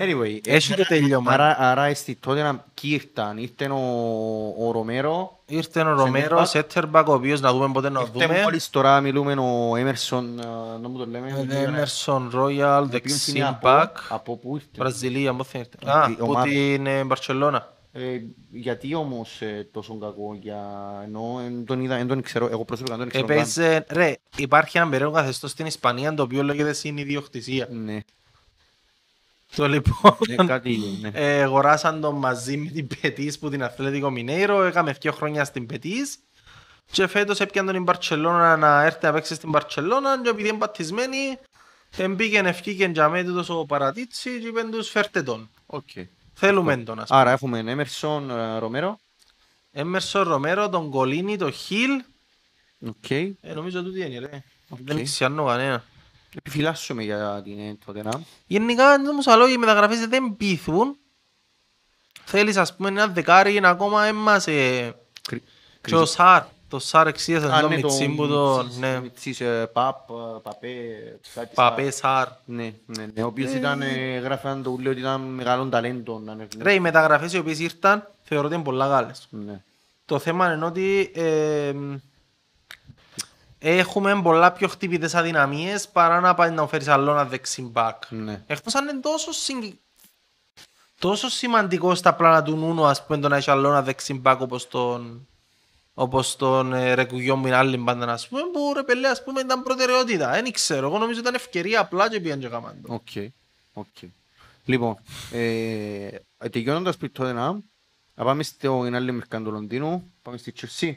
[0.00, 1.32] Anyway, Έχει το τελειώμα.
[1.32, 6.46] Άρα, άρα στη τότε να ποιοι ήρθαν, ήρθε ο, ο Ρομέρο, Ήρθε ο Ρομέρο, Σεντερμπακ.
[6.46, 8.40] Σέτερμπακ, ο οποίος να δούμε πότε να ήρθε δούμε.
[8.42, 10.42] μόλις τώρα μιλούμε ο Έμερσον, ε,
[10.80, 11.46] να μου το λέμε.
[11.50, 15.76] Έμερσον, Ρόιαλ, ο οποίος είναι από- δεξιμπακ, Από πού ήρθε; Βραζιλία, μου θέλετε.
[15.84, 16.48] Η Α, που ομάδα.
[16.48, 17.72] την ε, Μπαρτσελώνα.
[17.92, 18.20] Ε,
[18.50, 20.62] γιατί όμως ε, τόσο κακό για...
[21.04, 23.36] Ενώ εν τον είδα, εν τον ξέρω, εγώ προσωπικά δεν τον ξέρω καν.
[23.36, 27.68] Έπαιζε, ρε, υπάρχει ένα περίεργο καθεστώς στην Ισπανία το οποίο λέγεται συνειδιοκτησία.
[27.70, 27.98] Ναι,
[29.56, 31.10] Το λοιπόν, ναι, κάτι ναι.
[31.12, 35.66] ε, αγοράσαν τον μαζί με την Πετής που την Αθλέτικο Μινέιρο, έκαμε δύο χρόνια στην
[35.66, 36.18] Πετής
[36.90, 40.58] και φέτος έπιαν τον η Μπαρτσελώνα να έρθει να παίξει στην Μπαρτσελώνα και επειδή είναι
[40.58, 41.38] πατισμένοι
[42.10, 45.50] μπήκαν ευκήκαν για μέ τούτος ο Παρατίτσι και είπαν τους φέρτε τον.
[45.66, 45.88] Οκ.
[46.40, 47.20] Θέλουμε τον ας πούμε.
[47.20, 48.98] Άρα έχουμε Έμερσον, ε, Ρομέρο.
[49.70, 52.02] Έμερσον Ρομέρο, τον Κολίνι, τον Χιλ.
[52.86, 53.10] Οκ.
[53.10, 54.42] Ε, νομίζω τούτη είναι ρε.
[54.68, 55.84] Δεν ξέρω κανένα.
[56.36, 58.22] Επιφυλάσσουμε για την ε, τότε να.
[58.46, 60.96] Γενικά όμως αλλά οι μεταγραφές δεν πείθουν.
[62.24, 65.44] Θέλεις ας πούμε ένα δεκάρι να ακόμα έμας ε, Κρι-
[65.80, 66.42] και ο Σάρ.
[66.68, 70.14] Το Σάρ εξήγησε Α, τον ναι, Μιτσί που το τον ναι, Μιτσής, ε, Παπ, ε,
[70.42, 70.68] Παπέ,
[71.34, 72.28] κάτι Παπέ στα- Σάρ.
[72.44, 76.18] Ναι, ναι, ναι, ο οποίος ήταν, ε, γράφαν το ούλιο ότι ήταν μεγάλο ταλέντο.
[76.24, 79.26] να είναι- Ρε οι μεταγραφές οι οποίες ήρθαν θεωρώ ότι είναι πολλά καλές.
[79.30, 79.62] Ναι.
[80.04, 81.72] Το θέμα είναι ότι ε,
[83.58, 88.02] έχουμε πολλά πιο χτυπητές αδυναμίες παρά να πάει να φέρεις άλλο ένα δεξί μπακ.
[88.10, 88.42] Ναι.
[88.46, 89.72] Εκτός αν είναι τόσο, συγκ...
[90.98, 94.40] τόσο σημαντικό στα πλάνα του Νούνο ας πούμε το να έχει άλλο ένα δεξί μπακ
[94.40, 95.27] όπως τον
[96.00, 99.40] όπως τον ε, Ρεκουγιό που είναι άλλη μπάντα ας πούμε που ρε πελέ ας πούμε
[99.40, 100.30] ήταν προτεραιότητα.
[100.30, 102.94] Δεν ξέρω, εγώ νομίζω ήταν ευκαιρία απλά και πήγαν και κάμαν το.
[102.94, 103.32] Οκ,
[103.72, 104.10] οκ.
[104.64, 104.96] Λοιπόν,
[105.32, 106.08] ε,
[106.50, 107.52] τελειώνοντας πριν τότε να,
[108.14, 110.92] να πάμε στην άλλη μερικά του Λονδίνου, πάμε στη Chelsea.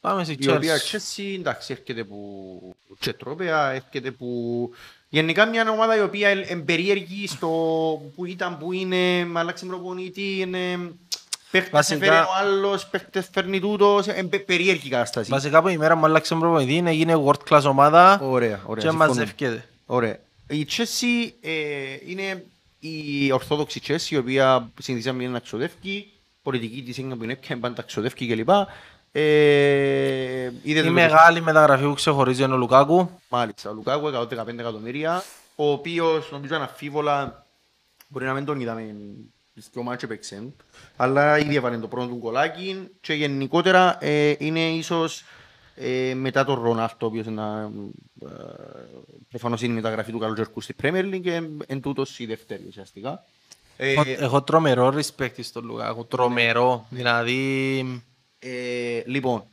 [0.00, 0.96] Πάμε στη Η οποία Chelsea.
[0.96, 4.70] Chelsea, εντάξει, έρχεται που και τρόπαια, έρχεται που...
[5.08, 7.48] Γενικά μια ομάδα η οποία είναι εμπερίεργη στο
[8.14, 10.92] που ήταν, που είναι, με αλλάξει προπονητή, είναι...
[11.54, 15.30] Παίχτες Βασικά- έφερε ο άλλος, παίχτες φέρνει τούτος, είναι πε- περίεργη κατάσταση.
[15.30, 18.82] Βασικά που η μέρα μου άλλαξε προπονητή είναι έγινε world class ομάδα Ωραία, ωραία.
[18.84, 19.08] και συμφωνώ.
[19.14, 19.68] μαζεύκεται.
[19.86, 20.18] Ωραία.
[20.48, 21.50] Η Chelsea ε,
[22.06, 22.44] είναι
[22.78, 26.10] η ορθόδοξη Chelsea, η οποία συνηθίζαμε να ξοδεύει,
[26.42, 28.48] πολιτική της είναι που είναι πια πάντα ξοδεύει κλπ.
[29.12, 29.22] Ε,
[30.62, 33.10] είδε Η το- μεγάλη μεταγραφή που ξεχωρίζει είναι ο Λουκάκου.
[33.28, 35.22] Μάλιστα, ο Λουκάκου 115 εκατομμύρια,
[35.54, 37.46] ο οποίος νομίζω αναφίβολα
[38.08, 38.94] μπορεί να μην τον είδαμε
[39.56, 40.52] στις δυο μάτς έπαιξε,
[40.96, 45.24] αλλά ήδη έβαλε το πρώτο του γκολάκι και γενικότερα ε, είναι ίσως
[45.74, 47.70] ε, μετά τον Ρονάλτο, ο οποίος είναι,
[48.22, 48.26] ε,
[49.28, 53.24] προφανώς είναι η μεταγραφή του καλού στη Premier League και εν τούτος η δεύτερη ουσιαστικά.
[53.76, 56.86] Ε, Έχω- Έχω τρομερό respect στον Λουκάκου, τρομερό.
[56.90, 57.80] Δηλαδή,
[58.38, 59.44] ε, λοιπόν,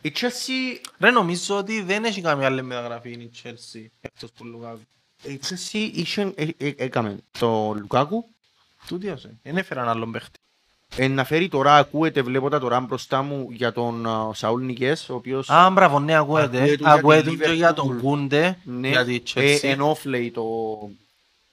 [0.00, 4.80] η Chelsea ρε νομίζω ότι δεν έχει καμία άλλη μεταγραφή η Chelsea εκτός του Λουκάκου.
[5.22, 8.28] η Chelsea είχε- ε, ε, έκαμε το Λουκάκου,
[8.88, 9.38] Τούτοι ας είναι.
[9.42, 10.38] Δεν έφεραν άλλον παίχτη.
[10.96, 15.08] Ε, να φέρει τώρα, ακούετε, βλέπω τα τώρα μπροστά μου για τον α, Σαούλ Νικές,
[15.08, 16.58] ο οποίος Α, μπράβο, ναι, ακούεται.
[16.62, 17.74] Ακούεται για Ακούεται την και για Liverpool.
[17.74, 19.58] τον Κούντε, ναι, για τη ε, Chelsea.
[19.62, 20.44] εν off λέει το...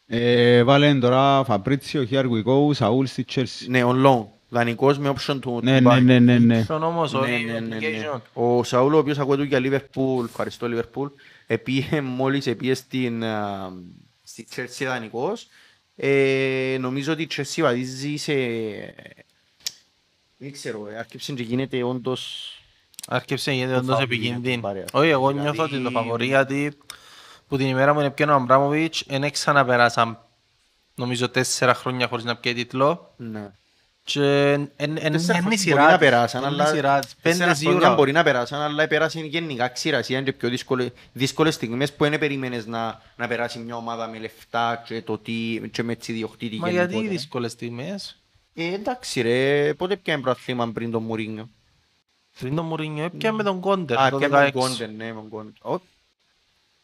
[0.07, 3.65] Ε, βάλε τώρα Φαμπρίτσιο, Χιάργκουικόου, Σαούλ στη Chelsea.
[3.67, 4.25] Ναι, on loan.
[4.49, 6.01] Δανεικός με option του Ναι, του ναι, buy.
[6.01, 6.63] ναι, ναι, ναι.
[6.63, 7.77] Ποιον όμως, Ναι, όχι, ναι, ναι, ναι.
[7.79, 8.19] obligation.
[8.33, 11.09] Ο Σαούλ, ο οποίος ακούεται για Liverpool, ευχαριστώ Liverpool,
[11.47, 13.69] επίε μόλις επίε στην, α,
[14.23, 15.47] στη Chelsea δανεικός.
[15.95, 18.33] Ε, νομίζω ότι η Chelsea βαδίζει σε...
[20.37, 22.47] Δεν ξέρω, ε, άρχισε και γίνεται όντως...
[23.07, 24.61] Άρχισε να γίνεται Το όντως φαβορί, επικίνδυνη.
[24.61, 24.83] πάρε.
[24.91, 26.77] Όχι, εγώ Δηλαδή- νιώθω ότι το φαβορί γιατί
[27.47, 30.19] που την ημέρα μου είναι πιένω ο Αμπράμοβιτς δεν ξαναπεράσαν
[30.95, 33.51] νομίζω τέσσερα χρόνια χωρίς να πιέει τίτλο Ναι.
[34.03, 36.07] Και εν- εν- εν- Τέσσερα εν η χρόνια σειρά μπορεί να της.
[36.09, 37.15] περάσαν, Εν η αλλά σειρά της.
[37.15, 37.93] Πέντε τέσσερα χρόνια σίγουρα.
[37.95, 42.65] μπορεί να περάσαν, αλλά πέρασαν γενικά ξηρασία και πιο δύσκολες, δύσκολες στιγμές που δεν περίμενες
[42.65, 46.69] να, να περάσει μια ομάδα με λεφτά και, το τι, και με έτσι διοκτήτη Μα
[46.69, 47.11] γιατί γενικότερα.
[47.17, 48.21] δύσκολες στιγμές;
[48.53, 51.49] Ε, εντάξει ρε, πότε πιάνε προαθλήμα πριν τον Μουρίνιο;
[52.39, 54.51] Πριν τον Μουρίνιο έπιανε με τον Κόντερ Α, το πιάνε τον 16.
[54.69, 55.71] Κόντερ, ναι, με τον Κόντερ.
[55.73, 55.81] Ω.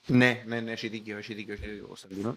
[0.05, 2.36] Ναι, ναι, ναι, έχει δίκιο, έχει δίκιο, έχει δίκιο, Κωνσταντίνο.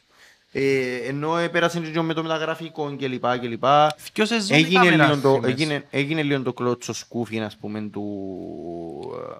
[0.55, 3.97] Ε, ενώ πέρασε και με το μεταγραφικό και λοιπά και λοιπά.
[4.13, 5.51] Δυο σεζόν Έγινε έκαμε λίγο, το, άσχημες.
[5.51, 8.05] έγινε, έγινε λίγο το κλώτσο σκούφι, ας πούμε, του...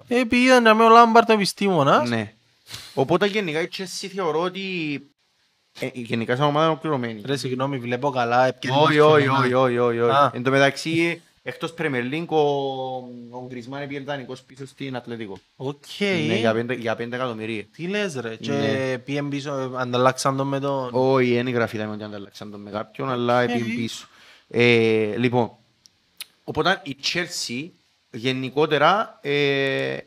[0.07, 2.09] Ε, πήγαν να με ο Λάμπαρτ ο επιστήμονας.
[2.09, 2.33] Ναι.
[2.93, 4.61] Οπότε γενικά η Chelsea θεωρώ ότι
[5.79, 7.21] ε, γενικά σαν ομάδα είναι ολοκληρωμένη.
[7.25, 8.45] Ρε συγγνώμη, βλέπω καλά.
[8.45, 9.43] έπιανε Όχι, το όχι, φαινόμενο.
[9.45, 10.15] όχι, όχι, όχι, όχι.
[10.15, 10.31] Α.
[10.33, 12.37] Εν τω μεταξύ, εκτός Premier League, ο,
[13.29, 15.37] ο Γκρισμάν έπιε δανεικός πίσω στην Ατλετικό.
[15.55, 15.83] Οκ.
[15.99, 17.63] Ναι, για πέντε, για πέντε εκατομμυρία.
[17.63, 18.35] Τι λες ρε.
[18.35, 18.97] Και Ναι.
[18.97, 20.89] πήγαν πίσω, ε, ανταλλάξαν τον με τον...
[20.91, 24.07] Όχι, δεν γράφει ήταν ότι ανταλλάξαν τον με κάποιον, αλλά Ε, έπιε πίσω.
[24.47, 25.51] Ε, λοιπόν,
[26.43, 27.69] οπότε η Chelsea
[28.11, 29.97] γενικότερα ε,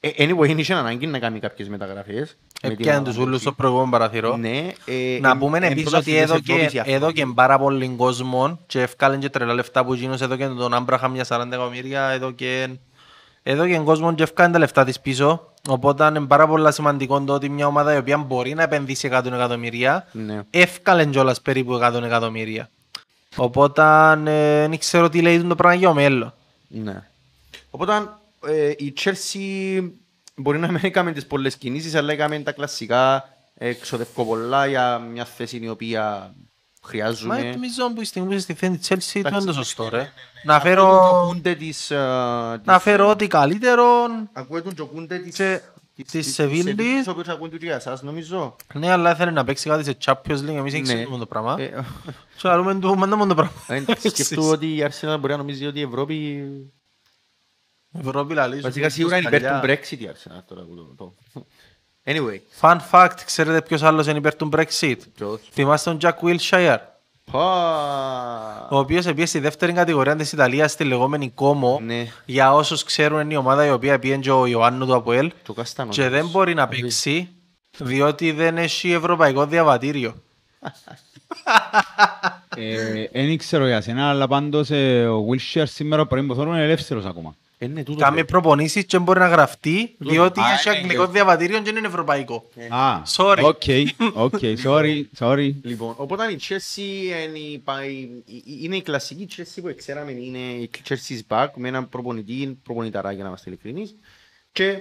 [0.00, 2.36] ε, anyway, είχε ανάγκη να κάνει κάποιες μεταγραφές.
[2.62, 3.42] Με την Έπιαν τους ομάδα ούλους του.
[3.42, 4.36] στο προηγούμενο παραθυρό.
[4.36, 6.92] Ναι, ε, Να εν- πούμε εν επίσης πρώτα ότι στις έδωκε, Ευρώπης αυτό.
[6.92, 11.24] έδωκε πάρα πολύ κόσμο και ευκάλεν και τρελά λεφτά που γίνος έδωκε τον Άμπραχαμ για
[11.24, 12.78] 40 εκατομμύρια, έδωκε,
[13.42, 15.52] έδωκε κόσμο και ευκάλεν τα λεφτά της πίσω.
[15.68, 19.32] Οπότε είναι πάρα πολύ σημαντικό το ότι μια ομάδα η οποία μπορεί να επενδύσει 100
[19.34, 20.42] εκατομμύρια, Ναι.
[20.50, 22.70] εύκαλεν κιόλας περίπου 100 εκατομμύρια.
[23.36, 23.82] Οπότε
[24.24, 26.34] ε, δεν ξέρω τι λέει το πράγμα για το μέλλον.
[26.68, 27.02] Ναι.
[27.70, 27.92] Οπότε
[28.46, 29.88] ε, η Chelsea
[30.36, 34.98] μπορεί να μην έκαμε τις πολλές κινήσεις, αλλά έκαμε τα κλασικά ε, εξοδευκό πολλά για
[34.98, 36.02] μια θέση η οποία
[36.82, 37.50] Μα χρειάζομαι.
[37.50, 40.12] νομίζω που η στιγμή που είσαι στη θέση της Chelsea το είναι το σωστό ρε.
[40.44, 41.90] Να Να φέρω, Κούντε της...
[41.90, 43.84] ε, να της- φέρω ό,τι καλύτερο
[44.32, 45.36] Ακούε τον Τζοκούντε της...
[45.36, 45.60] και
[46.10, 47.06] της Σεβίλης.
[47.06, 48.56] Ο οποίος ακούει και για εσάς νομίζω.
[48.74, 50.94] Ναι, αλλά ήθελε να παίξει κάτι σε Champions League, εμείς δεν Ναι.
[50.94, 51.56] ξέρουμε το πράγμα.
[51.58, 51.84] Ε,
[52.42, 53.86] Και αρούμε το μάνα μόνο το πράγμα.
[54.02, 56.44] ε, Σκεφτού ότι η Arsenal μπορεί να νομίζει ότι η Ευρώπη...
[58.00, 58.62] Ευρώπη λαλείς.
[58.62, 60.62] Βασικά σίγουρα είναι υπέρ του Brexit η Arsenal τώρα.
[60.62, 61.46] που το- το-
[62.08, 62.38] Anyway.
[62.60, 66.76] Fun fact, ξέρετε ποιος άλλος είναι υπέρ του Brexit; Ποιος; Θυμάστε τον Jack Wilshere,
[67.32, 68.68] Πα.
[68.70, 71.80] ο οποίος πήγε στη δεύτερη κατηγορία της Ιταλίας, στη λεγόμενη Como.
[71.80, 72.06] Ναι.
[72.24, 75.52] Για όσους ξέρουν είναι η ομάδα η οποία πήγε και ο Ιωάννου του Αποέλ Το
[75.52, 75.90] Καστάνο.
[75.90, 77.28] και δεν μπορεί να παίξει
[77.78, 80.14] διότι δεν έχει ευρωπαϊκό διαβατήριο.
[82.56, 86.62] Δεν Ε, ξέρω για σένα, αλλά πάντως ε, ο Wilshere σήμερα πρωί που θέλω είναι
[86.64, 87.36] ελεύθερος ακόμα.
[87.58, 88.24] Ε, ναι, τούτο Κάνει λέω.
[88.24, 92.48] προπονήσεις και μπορεί να γραφτεί διότι Α, έχει ναι, αγγλικό διαβατήριο και είναι ευρωπαϊκό.
[92.68, 93.40] Α, Sorry.
[93.42, 93.62] οκ,
[94.14, 95.50] οκ, sorry, sorry.
[95.62, 100.12] Λοιπόν, οπότε η Chelsea είναι η, πα- η- η- είναι η κλασική Chelsea που ξέραμε,
[100.12, 103.96] είναι η Chelsea's back με έναν προπονητή, προπονηταρά για να είμαστε ειλικρινείς.
[104.52, 104.78] Και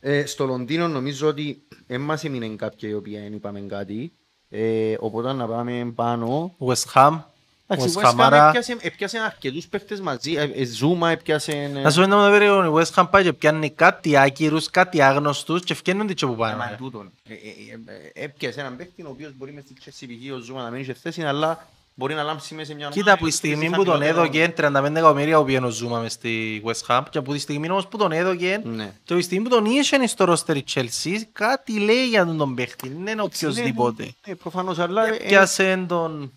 [0.00, 4.12] ε, στο Λονδίνο νομίζω ότι δεν μας έμεινε κάποια η οποία δεν είπαμε κάτι.
[4.48, 6.56] Ε, οπότε να πάμε πάνω.
[6.58, 7.18] West Ham,
[7.68, 8.46] Εντάξει, West η West Ham Hamara.
[8.48, 10.32] έπιασε, έπιασε αρκετούς παίχτες μαζί.
[10.32, 11.52] Ε, ε, Zuma έπιασε...
[11.52, 15.00] ε, Να σου πω να περίεργο, η West Ham πάει και πιάνει κάτι άκυρους, κάτι
[15.02, 16.74] άγνωστους και φκένονται και που Μα πάνε.
[16.78, 17.10] τούτον.
[17.28, 20.52] Ε, ε, ε, ε, Έπιασε έναν παίχτη ο οποίος μπορεί μες στη Chelsea π.χ.
[20.52, 23.16] ο Zuma να μένει σε θέση, αλλά μπορεί να λάμψει μέσα σε μια ομάδα Κοίτα,
[23.18, 24.22] που η που στιγμή παίζει που τον χαμηλότερο.
[24.22, 27.86] έδωκε 35 εκατομμύρια ο πιένος ζούμα μες στη West Ham και από τη στιγμή όμως
[27.86, 28.84] που τον έδωκε Ναι.
[28.84, 32.36] και από τη στιγμή που τον είχε στο ρόστερ η Chelsea κάτι λέει για τον
[32.36, 34.14] τον παίχτη, δεν είναι οποιοσδήποτε.
[34.24, 35.06] Ε, προφανώς, αλλά...
[35.06, 36.32] ε, Πιάσε τον...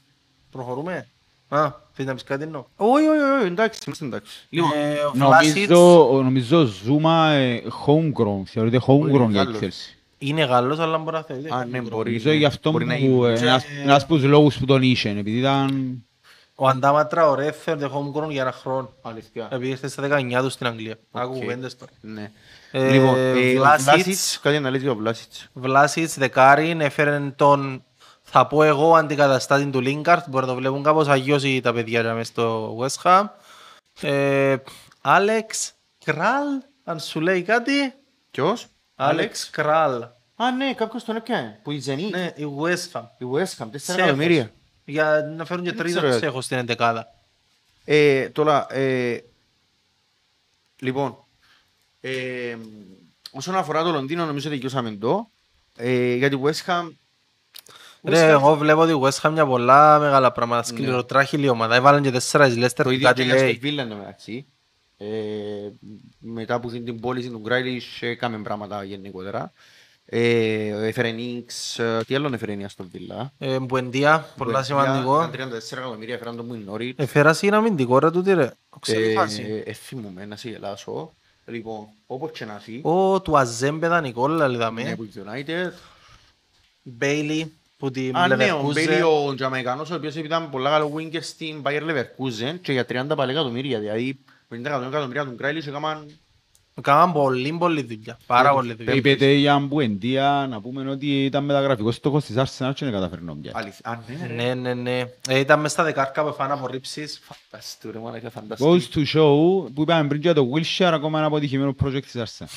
[0.51, 1.07] Προχωρούμε.
[1.49, 4.45] Α, θέλεις να πεις κάτι εννοώ; Όχι, όχι, όχι, εντάξει, είμαστε εντάξει.
[4.49, 9.59] Λοιπόν, ο Νομίζω, νομίζω Ζούμα ε, homegrown, θεωρείται homegrown για Γάλλος.
[9.61, 9.95] η Chelsea.
[10.17, 11.55] είναι Γάλλος αλλά μπορεί να θεωρείται.
[11.55, 12.09] Α, ναι, μπορεί.
[12.09, 13.27] Νομίζω γι' αυτό μπορεί να που είναι.
[13.33, 16.03] ε, ένας- ένας από τους λόγους που τον είχε, επειδή ήταν...
[16.61, 18.93] Ο Αντάμα Τραωρέ φέρνει homegrown για ένα χρόνο.
[19.01, 19.47] Αλήθεια.
[19.51, 20.95] Επειδή ήρθε στα 19 του στην Αγγλία.
[21.11, 21.91] Άκου κουβέντες τώρα.
[22.01, 22.31] Ναι.
[22.71, 23.83] Ε, Λοιπόν, ε, ο Βλάσιτς.
[23.83, 25.47] Βλάσιτς, κάτι να λες για ο Βλάσιτς.
[25.53, 27.83] Βλάσιτς, δεκάρι, έφερε τον,
[28.31, 32.27] θα πω εγώ, αντικαταστάτη του Λίγκαρτ, μπορεί να το βλέπουν κάπως αγιώσει τα παιδιά μες
[32.27, 33.25] στο West Ham.
[34.01, 34.55] Ε,
[35.01, 35.73] Άλεξ
[36.05, 36.45] Κράλ,
[36.83, 37.93] αν σου λέει κάτι.
[38.31, 40.01] Ποιος; Άλεξ Κράλ.
[40.35, 41.59] Α, ναι, κάποιος τον έπιανε.
[41.63, 42.09] Που η Zenit.
[42.11, 43.03] Ναι, η West Ham.
[43.17, 43.97] Η West Ham, τέσσερα Σέχος.
[43.97, 44.51] εκατομμύρια.
[44.85, 46.13] Για να φέρουν και τρίτο ξέρω.
[46.13, 47.07] τους έχω στην εντεκάδα.
[47.85, 49.17] Ε, τώρα, ε,
[50.79, 51.25] λοιπόν,
[52.01, 52.55] ε,
[53.31, 55.29] όσον αφορά το Λονδίνο, νομίζω ότι δικαιώσαμε το.
[55.77, 56.89] Ε, για τη West Ham,
[58.03, 60.63] Ρε, εγώ βλέπω ότι η West Ham μια πολλά μεγάλα πράγματα.
[60.63, 61.75] Σκληροτράχηλη ομάδα.
[61.75, 63.57] Έβαλαν και τέσσερα εις Leicester το που ίδιο κάτι και για στη λέει.
[63.61, 64.45] Βίλα εντωμεταξύ.
[64.97, 65.07] Ε,
[66.19, 69.51] μετά που την πώληση του Γκράιλις έκαμε πράγματα γενικότερα.
[70.11, 73.31] Ε, έφερε Νίξ, ε, τι άλλο έφερε η Αστον Βίλα.
[73.37, 75.29] Ε, Μπουεντία, πολλά σημαντικό.
[75.33, 77.03] 34 εκατομμύρια έφεραν τον Μουιν Νόριτς.
[77.03, 78.51] Εφέρα είναι αμυντικό ρε τούτη ρε.
[78.79, 79.63] Ξέρεις φάση.
[79.65, 81.13] Ε, θυμούμαι να σε γελάσω.
[81.45, 84.93] Λοιπόν, όπως και να φύγει, Ω, του Αζέμπεδα Νικόλα ναι, είδαμε.
[84.95, 85.71] που η United.
[86.83, 88.73] Μπέιλι που την Α, ναι, ο Leverkusen.
[88.73, 93.15] Μπέιλι ο Τζαμαϊκανός, ο οποίος ήταν πολλά καλό winger στην Bayer Leverkusen και για 30
[93.15, 94.19] πάλι εκατομμύρια, δηλαδή
[94.55, 96.05] 50 εκατομμύρια του Γκράιλις έκαναν
[96.81, 98.17] Κάμαν πολύ πολύ δουλειά.
[98.25, 98.93] Πάρα πολύ δουλειά.
[98.93, 103.35] Είπετε για Μπουεντία να πούμε ότι ήταν μεταγραφικός στόχος της Arsenal και δεν καταφέρει να
[103.35, 103.57] πιάσει.
[103.57, 103.89] αλήθεια.
[103.89, 104.33] Α, ναι, ρε.
[104.33, 105.03] Ναι, ναι, ναι.
[105.29, 107.21] Ε, Ήταν μες στα δεκάρκα που φάνε απορρίψεις.
[107.23, 108.89] Φανταστού, ρε, μάνα, Goes φανταστεί.
[108.93, 112.47] to show που είπαμε πριν για το Wilshere ακόμα ένα αποτυχημένο project της Arsenal.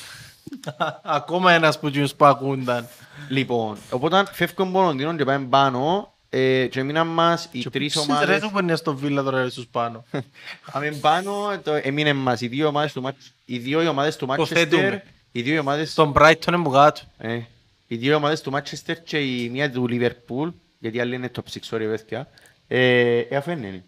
[1.03, 2.87] Ακόμα ένας που τους που ακούνταν.
[3.29, 7.99] Λοιπόν, οπότε φεύγουν από Λονδίνο και πάμε πάνω ε, και μείναν μας οι τρεις Ρε
[8.01, 8.39] ομάδες.
[8.41, 10.05] του παίρνει στο βίλα τώρα ρε στους πάνω.
[10.71, 14.45] Πάμε πάνω, το- έμεινε μας οι δύο ομάδες του Μάτς- οι δύο ομάδες του Manchester,
[14.45, 15.03] θέτουμε.
[15.31, 17.01] οι δύο ομάδες Στον Brighton είναι που κάτω.
[17.17, 17.39] Ε,
[17.87, 21.57] οι δύο ομάδες του Manchester και η μία του Liverpool, γιατί η άλλη είναι top
[21.69, 22.27] 6, sorry παιδιά,
[22.67, 23.83] ε, ε, αφού είναι, είναι.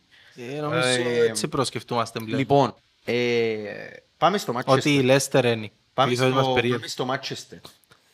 [0.57, 2.39] Ε, Νομίζω Ε, έτσι προσκεφτούμαστε πλέον.
[2.39, 3.13] Λοιπόν, ε,
[4.17, 4.63] πάμε στο Manchester.
[4.65, 5.71] Ότι η Leicester είναι.
[5.95, 6.87] Πάμε Ίσως στο, μας πάμε περίεργο.
[6.87, 7.59] στο Manchester.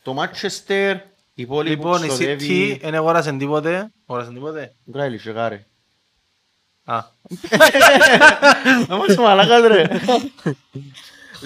[0.02, 0.96] Το Manchester,
[1.34, 2.78] η πόλη που Λοιπόν, η City ξοδεύει...
[2.82, 3.90] δεν αγόρασε τίποτε.
[4.06, 4.74] Αγόρασε τίποτε.
[4.90, 5.66] Γκράιλι, σιγάρε.
[6.84, 7.00] Α,
[8.88, 9.84] Να μας μαλάκας ρε.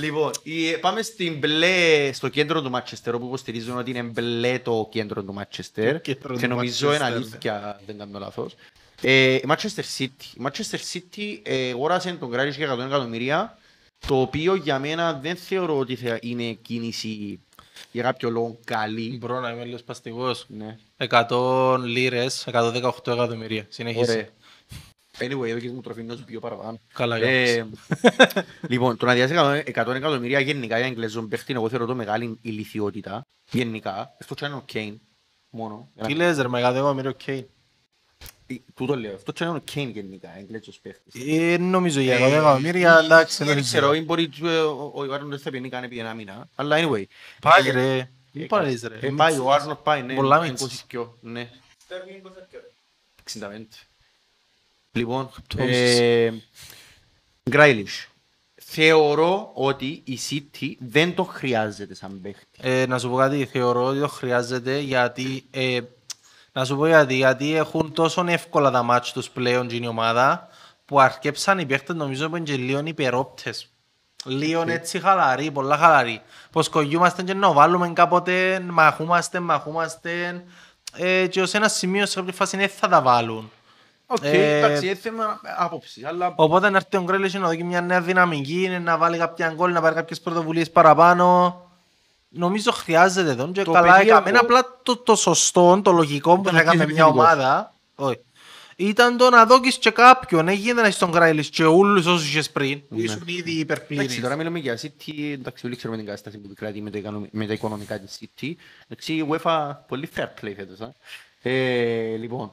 [0.01, 4.89] Λοιπόν, η- πάμε στην μπλε, στο κέντρο του Manchester, όπου υποστηρίζουν ότι είναι μπλε το
[4.91, 5.91] κέντρο του Manchester.
[5.93, 7.15] Το κέντρο Και του νομίζω είναι Manchester, ναι.
[7.15, 8.55] αλήθεια, δεν κάνω λάθος.
[9.03, 10.25] Ε, η Manchester City.
[10.35, 13.59] Η Manchester City ε, αγόρασε τον Γκράιλι για 100 εκατομμύρια,
[14.07, 17.41] το οποίο για μένα δεν θεωρώ ότι θα είναι κίνηση
[17.93, 19.17] για κάποιο λόγο καλή.
[19.21, 20.45] μπορώ να είμαι λίγο σπαστικός.
[20.49, 20.79] Ναι.
[20.97, 23.67] 100 λίρες, 118 εκατομμυρία.
[23.69, 24.11] Συνεχίζει.
[24.13, 24.29] Ωραία.
[25.19, 26.79] Anyway, εδώ και μου τροφή να σου πιο παραπάνω.
[26.95, 27.67] Καλά, Ε,
[28.69, 33.23] λοιπόν, το να διάσει 100 εκατομμύρια γενικά για Αγγλέζον παίχτη, εγώ θεωρώ το μεγάλη ηλικιότητα.
[33.51, 34.15] Γενικά.
[34.21, 35.01] Αυτό και είναι ο Κέιν.
[35.51, 35.89] Μόνο.
[36.07, 37.45] Τι λες ρε, με 100 εκατομμύριο Kane.
[38.47, 39.15] Ε, Τούτο λέω.
[39.15, 41.15] Αυτό και είναι ο Κέιν γενικά, Αγγλέζος παίχτης.
[41.29, 43.45] Ε, νομίζω για 100 εκατομμύρια, εντάξει.
[43.45, 46.15] Δεν δεν ξέρω, ή μπορεί ε, ο- ο Ιβάρον δεν θα πιένει καν επί ένα
[46.15, 46.49] μήνα.
[46.55, 47.05] Αλλά anyway.
[47.41, 48.09] Πάει ρε.
[48.33, 49.07] Πού πάει ρε.
[49.07, 50.15] Ε, Πάει, ο Άρνος πάει, ναι.
[50.15, 50.85] Πολλά είναι μίτσις.
[50.95, 51.51] 22, Ναι.
[53.25, 53.87] 65.
[54.93, 55.99] Λοιπόν, Πτώσεις.
[55.99, 56.43] ε,
[57.51, 58.09] Γκράιλις.
[58.69, 62.47] Θεωρώ ότι η City δεν το χρειάζεται σαν παίχτη.
[62.61, 65.81] Ε, να σου πω κάτι, θεωρώ ότι το χρειάζεται γιατί ε,
[66.57, 70.49] να σου πω γιατί, γιατί έχουν τόσο εύκολα τα μάτια τους πλέον και η ομάδα
[70.85, 73.71] που αρκέψαν οι παίχτες νομίζω που είναι και λίγο υπερόπτες.
[74.25, 76.21] Λίγο έτσι χαλαροί, πολλά χαλαροί.
[76.51, 80.45] Πως κογιούμαστε και να βάλουμε κάποτε, μαχούμαστε, μαχούμαστε
[80.97, 83.51] ε, και ως ένα σημείο σε κάποια φάση δεν θα τα βάλουν.
[84.07, 87.81] Οκ, Ε, εντάξει, είναι θέμα άποψης, αλλά Οπότε να έρθει ο Γκρίλις να δώσει μια
[87.81, 91.61] νέα δυναμική, να βάλει κάποια γκολ, να πάρει κάποιες πρωτοβουλίες παραπάνω.
[92.37, 94.29] Νομίζω χρειάζεται εδώ και Το καλά παιδί έκαμε.
[94.29, 97.33] εγώ- Απλά το, το σωστό, το λογικό που Ήταν θα έκαμε αρχής μια επιθετικός.
[97.35, 97.75] ομάδα.
[97.95, 98.19] Όχι.
[98.79, 100.45] Ήταν το να δώκεις και κάποιον.
[100.47, 102.89] Δεν γίνεται να έσιεις τον Γκρίλις και όλους όσους είχες πριν.
[102.89, 104.21] που Ήσουν ήδη εντάξει, υπερπλήρεις.
[104.21, 107.47] τώρα μιλούμε για City, εντάξει, όλοι ξέρουμε την κατάσταση που κρατεί με, το οικονομ- με
[107.47, 108.53] τα οικονομικά της City.
[108.89, 110.81] Εντάξει, η UEFA πολύ fair play φέτος.
[110.81, 110.93] α.
[111.51, 112.53] Ε, λοιπόν,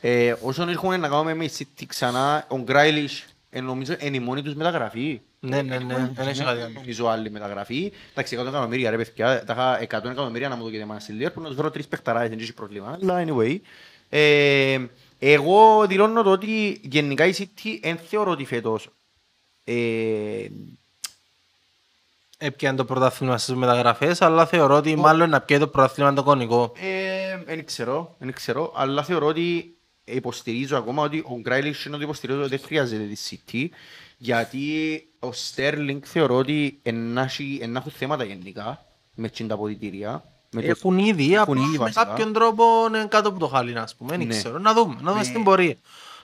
[0.00, 4.20] ε, όσον έρχομαι να κάνουμε με η City ξανά, ο Γκράιλις ε, νομίζω είναι η
[4.20, 5.20] μόνη τους μεταγραφή.
[5.40, 6.10] Ναι, ναι, ναι.
[6.14, 6.72] Δεν έχει κάτι άλλο.
[6.74, 7.92] Νομίζω άλλη μεταγραφή.
[8.10, 11.42] Εντάξει, 100 εκατομμύρια ρε παιδιά, τα είχα 100 εκατομμύρια να μου το κοίταμα στη Liverpool,
[11.42, 12.98] να τους βρω τρεις παιχταράδες, δεν έχει πρόβλημα.
[13.02, 13.58] Αλλά anyway,
[14.08, 14.78] ε,
[15.18, 18.88] εγώ δηλώνω το ότι γενικά η City δεν θεωρώ ότι φέτος
[19.64, 20.46] ε,
[22.40, 26.72] Έπιαν το πρωτάθλημα στις μεταγραφές, αλλά θεωρώ ότι μάλλον να πιέει το πρωτάθλημα το κονικό.
[26.80, 32.04] Ε, δεν ξέρω, δεν ξέρω, αλλά θεωρώ ότι υποστηρίζω ακόμα ότι ο Γκράιλις είναι ότι
[32.04, 33.66] υποστηρίζω ότι δεν χρειάζεται τη City
[34.18, 40.24] γιατί ο Στέρλινγκ θεωρώ ότι εν έχει- εν έχουν θέματα γενικά μες τσιν τα αποδητήρια.
[40.50, 42.04] Με το- Έχουν ήδη, Έχουν απλά ήδη με βασικά.
[42.04, 44.16] κάποιον τρόπο είναι κάτω από το χάλι, ας πούμε.
[44.16, 44.36] Δεν Ναι.
[44.38, 44.58] ξέρω.
[44.58, 45.76] Να δούμε, να δούμε στην πορεία.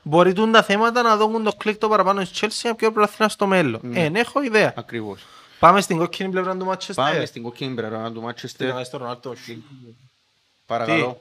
[0.02, 3.28] Μπορεί τούν τα θέματα να δουν το κλικ το παραπάνω στη Chelsea να πιω πρωτάθλημα
[3.30, 3.80] στο μέλλον.
[3.83, 4.04] Ναι.
[4.04, 4.72] Ε, ναι, έχω ιδέα.
[4.76, 5.22] Ακριβώς.
[5.59, 6.92] Πάμε στην κόκκινη πλευρά του Manchester.
[6.94, 8.64] Πάμε στην κόκκινη πλευρά του Τι Manchester.
[8.68, 9.62] κάνεις στο Ρονάλντο, όχι.
[10.66, 11.20] Παρακαλώ.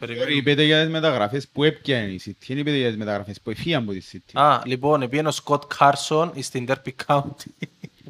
[0.00, 0.30] Περιμένω.
[0.30, 2.44] Είπετε για τις μεταγραφές που έπιανε η City.
[2.46, 4.40] Δεν είπετε για τις μεταγραφές που έφυγαν από τη City.
[4.40, 7.22] Α, λοιπόν, επίενε ο Σκοτ Κάρσον στην Derby County.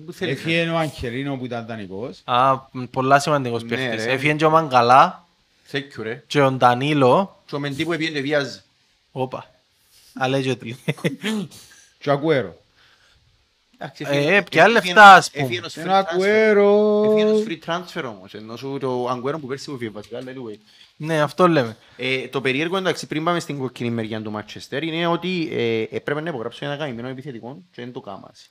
[0.06, 2.20] Πού θέλεις να- Έφυγε ο Αγχερίνο που ήταν δανεικός.
[2.24, 4.04] Α, μ, πολλά σημαντικός Ναι, παίχτης.
[4.04, 4.12] ρε.
[4.12, 5.26] Έφυγε και ο Μαγκαλά
[5.72, 6.22] Thank you, ρε.
[6.26, 7.42] και ο Ντανίλο.
[7.46, 8.60] Και ο Μεντί που έπιανε βιάζει.
[9.12, 9.50] Όπα.
[10.20, 10.72] Allegedly.
[11.98, 12.56] Και ο Αγουέρο.
[13.78, 15.44] Εντάξει, Ε, έφυγε- ποια έφυγε- λεφτά, ας πούμε.
[15.44, 16.12] έφυγε ένας free Ένα transfer.
[16.12, 17.02] Αγουέρο.
[17.06, 20.32] Έφυγε ένας free transfer όμως, ενώ σου το Αγουέρο που πέρσι που φύγε βασικά, αλλά
[20.32, 20.58] anyway.
[20.96, 21.76] Ναι, αυτό λέμε.
[21.96, 26.20] Ε, το περίεργο εντάξει πριν πάμε στην κοκκινή μεριά του Manchester είναι ότι ε, έπρεπε
[26.20, 28.48] να υπογράψω ένα καημένο επιθετικό και δεν το κάμασε.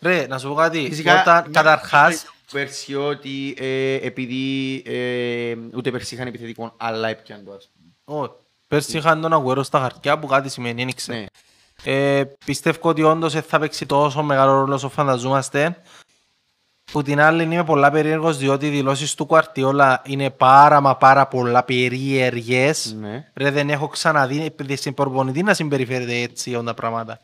[0.00, 0.86] Ρε, να σου πω κάτι.
[0.88, 7.44] Φυσικά, Όταν, μια- καταρχάς, Πέρσι ότι ε, επειδή ε, ούτε πέρσι είχαν επιθετικό αλλά έπιαν
[7.44, 7.70] το ας
[8.04, 8.20] πούμε.
[8.24, 8.30] Ω,
[8.68, 11.24] πέρσι είχαν τον Αγουέρο στα χαρτιά που κάτι σημαίνει, δεν ξέρω.
[11.84, 12.18] Ναι.
[12.18, 15.76] Ε, πιστεύω ότι όντως δεν θα παίξει τόσο μεγάλο ρόλο όσο φανταζόμαστε.
[16.92, 21.26] Που την άλλη είμαι πολλά περίεργος διότι οι δηλώσεις του Κουαρτιόλα είναι πάρα μα πάρα
[21.26, 22.96] πολλά περίεργες.
[23.00, 23.30] Ναι.
[23.34, 27.20] Ρε δεν έχω ξαναδεί στην προπονητή να συμπεριφέρεται έτσι όλα τα πράγματα.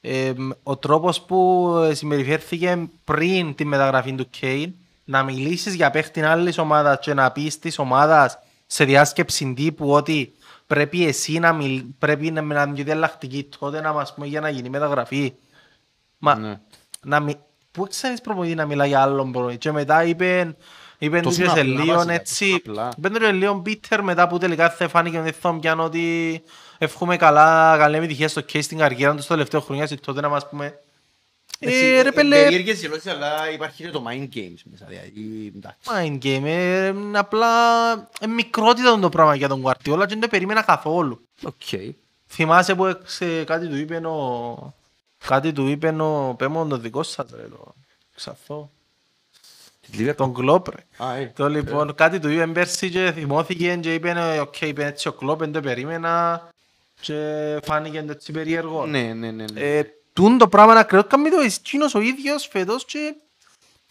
[0.00, 0.32] Ε,
[0.62, 6.58] ο τρόπος που ε, συμπεριφέρθηκε πριν τη μεταγραφή του Κέιν να μιλήσεις για παίχτη άλλης
[6.58, 10.32] ομάδας και να πεις της ομάδας σε διάσκεψη τύπου ότι
[10.70, 11.84] πρέπει εσύ να, μιλ...
[11.98, 15.34] πρέπει να, να μια διαλλακτική τότε να μας πούμε για να γίνει μεταγραφή.
[16.18, 16.60] Μα Ναι.
[17.02, 17.34] να μι...
[17.70, 20.56] πού ξέρεις προπονητή να μιλά για άλλον προπονητή και μετά είπε
[20.98, 22.88] είπε Τόσο τους και σε απλά λίγο βασικά, έτσι τόσο απλά.
[22.96, 26.42] είπε του και λίγο μπίτερ μετά που τελικά δεν φάνηκε ότι θα πιάνω ότι
[26.78, 30.28] εύχομαι καλά καλή επιτυχία στο case στην καριέρα του στο τελευταίο χρονιά και τότε να
[30.28, 30.78] μας πούμε
[31.60, 34.86] ε, ρε πέλε Περίεργες δηλώσεις αλλά υπάρχει και το mind games μέσα.
[34.88, 35.88] Δηλαδή, εντάξει.
[35.94, 40.28] mind game ε, είναι απλά ε, μικρότητα το πράγμα για τον Guardiola και δεν το
[40.28, 41.94] περίμενα καθόλου Οκ.
[42.28, 44.74] θυμάσαι που έξε, κάτι του είπε ο
[45.26, 47.74] κάτι του είπε ο πέμον το δικός σας ρε το
[48.14, 48.70] ξανθό
[50.16, 51.32] τον Κλόπ ρε Α, ε.
[51.36, 55.12] Το λοιπόν, κάτι του είπε πέρσι και θυμώθηκε και είπε ε, «Οκ, είπε έτσι ο
[55.12, 56.48] Κλόπ, δεν το περίμενα»
[57.00, 58.86] και φάνηκε έτσι περίεργο.
[58.86, 59.44] Ναι, ναι, ναι.
[59.52, 59.60] ναι.
[59.60, 59.82] Ε,
[60.20, 62.98] τούν το πράγμα να κρέω κάνει το εκείνος ο ίδιος φέτος και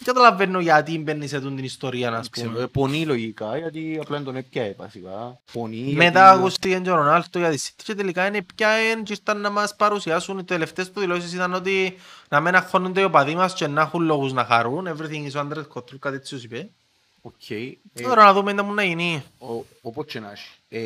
[0.01, 2.63] δεν καταλαβαίνω γιατί μπαίνει σε τούν την ιστορία, να Ξέρω, πούμε.
[2.63, 5.39] ε, Πονεί λογικά γιατί απλά τον έπιαε βασικά.
[5.53, 5.77] Πονεί.
[5.93, 9.13] Μετά γιατί- ακούστηκε και ο Ρονάλντο για τη City και τελικά είναι πια εν και
[9.13, 11.97] ήρθαν να μας παρουσιάσουν οι τελευταίες του δηλώσεις ήταν ότι
[12.29, 14.87] να μην αγχώνονται οι οπαδοί μας και να έχουν λόγους να χαρούν.
[14.87, 16.69] Everything is under control, κάτι έτσι τους είπε.
[17.21, 17.49] Οκ.
[17.49, 19.23] Ε, Τώρα να δούμε τι μου να γίνει.
[19.39, 20.47] ο- Όπως και να έχει.
[20.69, 20.79] Ε,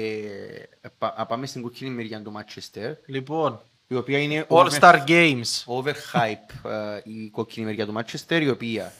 [0.97, 3.61] πα- α, Πάμε στην κοκκινή μεριά του Manchester, Λοιπόν,
[3.93, 5.63] η οποία είναι All over- Star Games.
[5.65, 8.91] overhype ε, η κοκκινή μεριά του Manchester, η οποία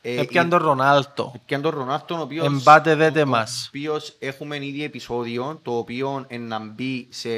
[0.00, 1.32] ε, Έπιαν η- τον Ρονάλτο.
[1.36, 3.64] Έπιαν τον Ρονάλτο, ο οποίος, Εμπάτε δέτε ο- ο μας.
[3.68, 7.28] οποίος έχουμε ήδη επεισόδιο, το οποίο ε, να μπει σε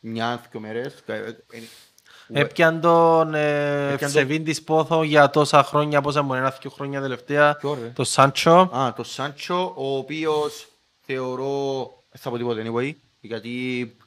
[0.00, 0.94] μια-δυο μέρες.
[1.06, 1.28] Ε, ε,
[2.32, 6.54] ε, Έπιαν τον ε, Έπιαν τον- Σεβίν της Πόθο για τόσα χρόνια, πόσα μπορεί ένα
[6.60, 7.56] δύο χρόνια τελευταία.
[7.56, 8.70] Ποιο, ρε; Το Σάντσο.
[8.76, 10.66] Α, το Σάντσο, ο οποίος
[11.00, 11.76] θεωρώ,
[12.10, 12.90] δεν θα πω τίποτα anyway,
[13.20, 13.97] γιατί τέλος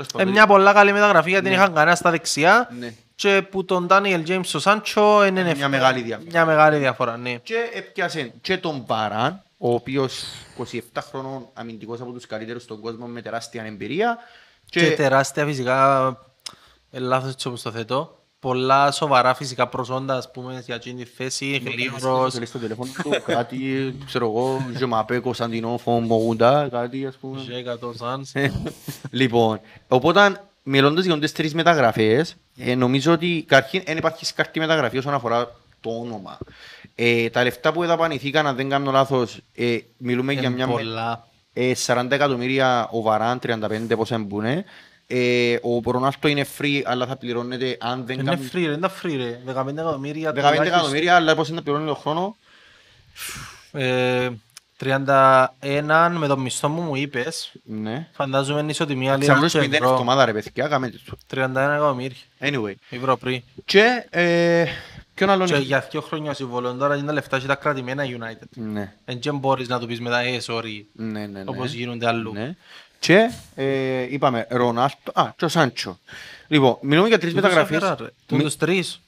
[0.00, 0.32] Ε, πάντων.
[0.32, 2.68] μια πολλά καλή μεταγραφή γιατί την είχαν κανένα στα δεξιά.
[2.78, 2.94] Ναι.
[3.14, 6.30] Και που τον Daniel James στο Σάντσο είναι Μια μεγάλη διαφορά.
[6.30, 7.34] Μια μεγάλη διαφορά, ναι.
[7.34, 10.24] Και έπιασε και τον Παράν, ο οποίος
[10.58, 10.78] 27
[11.10, 14.18] χρονών αμυντικός από τους καλύτερους στον κόσμο με τεράστια εμπειρία.
[14.64, 16.06] Και τεράστια φυσικά,
[16.90, 21.10] ε, λάθος έτσι όπως το θέτω, πολλά σοβαρά φυσικά προσόντα, ας πούμε, για εκείνη τη
[21.10, 27.40] θέση, γλύβρος, Θέλει στο τηλέφωνο του κάτι, ξέρω εγώ, Ζεμαπέ, Κωνσταντινό, Φωμογούντα, κάτι ας πούμε.
[27.40, 28.32] και 100 σανς.
[29.10, 34.98] λοιπόν, οπότε μιλώντας για τις τρεις μεταγραφές, ε, νομίζω ότι καταρχήν δεν υπάρχει σκαρτή μεταγραφή
[34.98, 36.38] όσον αφορά το όνομα.
[36.94, 40.66] Ε, τα λεφτά που δαπανηθήκαν, αν δεν κάνω λάθος, ε, μιλούμε για μια...
[40.66, 41.26] με- πολλά.
[41.52, 44.64] Ε, 40 εκατομμύρια ο Βαράν, 35 πόσα εμπούνε.
[45.14, 48.48] Ε, ο Ρονάλτο είναι free, αλλά θα πληρώνεται αν δεν Είναι κάνει...
[48.52, 50.30] free ρε, είναι free ρε, 15 εκατομμύρια.
[50.30, 50.66] 15 τουλάχιστον.
[50.66, 52.36] εκατομμύρια, αλλά πώς είναι να πληρώνει το χρόνο;
[53.72, 54.28] Ε,
[54.84, 58.08] 31 με το μισθό μου μου είπες, Ναι.
[58.12, 59.90] φαντάζομαι είναι ισοτιμία λίγο Ξαναλούς και που είναι ευρώ.
[59.90, 61.16] εβδομάδα ρε παιδιά, κάμε το.
[61.34, 62.74] 31 εκατομμύρια Anyway.
[62.90, 63.42] ευρώ πριν.
[63.64, 64.64] Και, ε,
[65.14, 65.46] ποιον άλλον...
[65.46, 68.46] Και για δύο χρόνια συμβολών τώρα είναι τα λεφτά και τα κρατημένα United.
[68.54, 71.26] Ναι, Εν και μπορείς να του πεις μετά, ε, sorry, ναι, ναι.
[71.26, 71.42] ναι.
[71.46, 72.32] όπως γίνονται αλλού.
[72.32, 72.54] Ναι.
[73.02, 75.98] Και, ε, είπαμε, Ρονάλτο, α, και ο Σάντσο.
[76.48, 77.80] Λοιπόν, μιλούμε για τρεις μεταγραφές.
[78.26, 79.00] Του Μι- τους τρεις,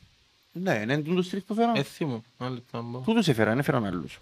[0.53, 1.75] Ναι, είναι τους τρεις που φέραν.
[1.77, 2.25] έθι μου.
[2.41, 2.99] Ένα λεπτό να μπω.
[2.99, 4.19] Πού τους έφεραν, έφεραν άλλους.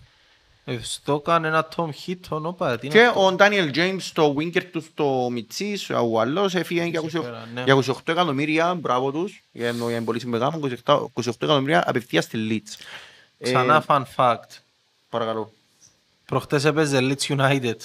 [0.65, 4.35] Ε, Στο έκανε ένα Tom Hitton, όπα, τι είναι Και αυτό; ο Ντάνιελ Τζέιμς, το
[4.39, 7.63] winger του στο Μιτσίς, ο άλλος, έφυγε για 28 έφεραν, ναι.
[7.65, 12.39] για 28 εκατομμύρια, μπράβο τους, για ενώ για πολύ συμπεγάμο, 28 28 εκατομμύρια απευθείας στη
[12.51, 12.85] Leeds.
[13.39, 14.59] Ε, Ξανά fun fact.
[15.11, 15.53] Παρακαλώ.
[16.27, 17.77] Προχτές έπαιζε Leeds United.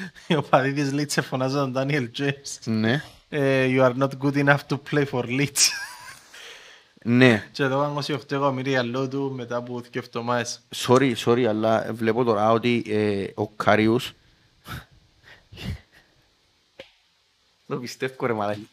[0.26, 2.58] Οι οπαδοί της Leeds φωνάζαν τον Daniel James.
[2.64, 3.02] Ναι.
[3.28, 5.68] Ε, You are not good enough to play for Leeds.
[7.04, 7.48] Ναι.
[7.52, 10.60] Και εδώ έκανε 28 εκατομμύρια λόγω του μετά από δύο εβδομάδες.
[10.76, 14.12] Sorry, sorry, αλλά βλέπω τώρα ότι ε, ο Κάριους
[17.66, 18.68] το πιστεύω ρε μαλάκα.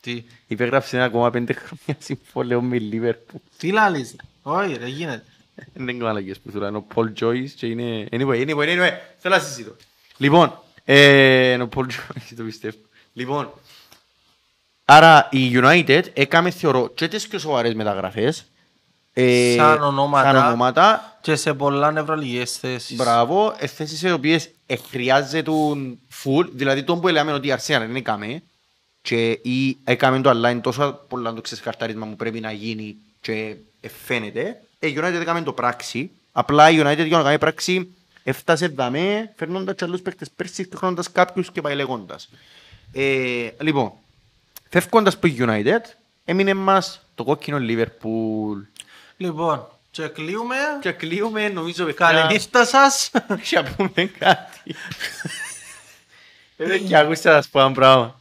[0.00, 3.40] Τι, Υπέγραψε ένα ακόμα πέντε χρόνια συμβόλαιο με Λίβερπουλ.
[3.56, 4.16] τι λαλείς.
[4.42, 5.24] Όχι ρε, γίνεται.
[5.74, 6.76] Δεν είναι μαλακίες που σου λένε.
[6.76, 8.08] Ο Πολ Τζόις και είναι...
[8.10, 8.90] Anyway, anyway, anyway.
[9.18, 9.76] Θέλω να συζητώ.
[10.16, 12.76] Λοιπόν, ε, είναι ο Πολ Τζόις, το πιστεύω.
[13.12, 13.52] Λοιπόν,
[14.84, 18.44] Άρα η United έκαμε θεωρώ και τις πιο σοβαρές μεταγραφές.
[19.12, 20.32] ε, Σαν ονόματα.
[20.32, 21.18] Σαν ονόματα.
[21.20, 22.96] Και σε πολλά νευραλγικές θέσεις.
[22.96, 25.50] Μπράβο, ε, θέσεις οι οποίες ε, χρειάζεται
[26.24, 28.42] full, δηλαδή τον που λέμε ότι η Arsenal δεν έκαμε
[29.02, 33.56] και ή έκαμε το αλλά είναι τόσο πολλά το ξεσκαρτάρισμα που πρέπει να γίνει και
[33.80, 37.94] ε, φαίνεται, ε, η United έκαμε το πράξη, απλά η United για να κάνει πράξη
[38.24, 42.28] έφτασε δαμέ, φέρνοντας και άλλους παίκτες πέρσι, χρονώντας κάποιους και πάει λέγοντας.
[42.92, 43.92] Ε, λοιπόν,
[44.68, 45.80] φεύγοντας από η United,
[46.24, 48.66] έμεινε μας το κόκκινο Liverpool.
[49.16, 50.56] Λοιπόν, και κλείουμε.
[50.80, 53.10] Και κλείουμε, νομίζω, παιδιά, Καλή νύχτα σας.
[53.48, 54.74] και να πούμε κάτι.
[56.56, 58.20] Δεν και ακούστε να σας πω ένα πράγμα.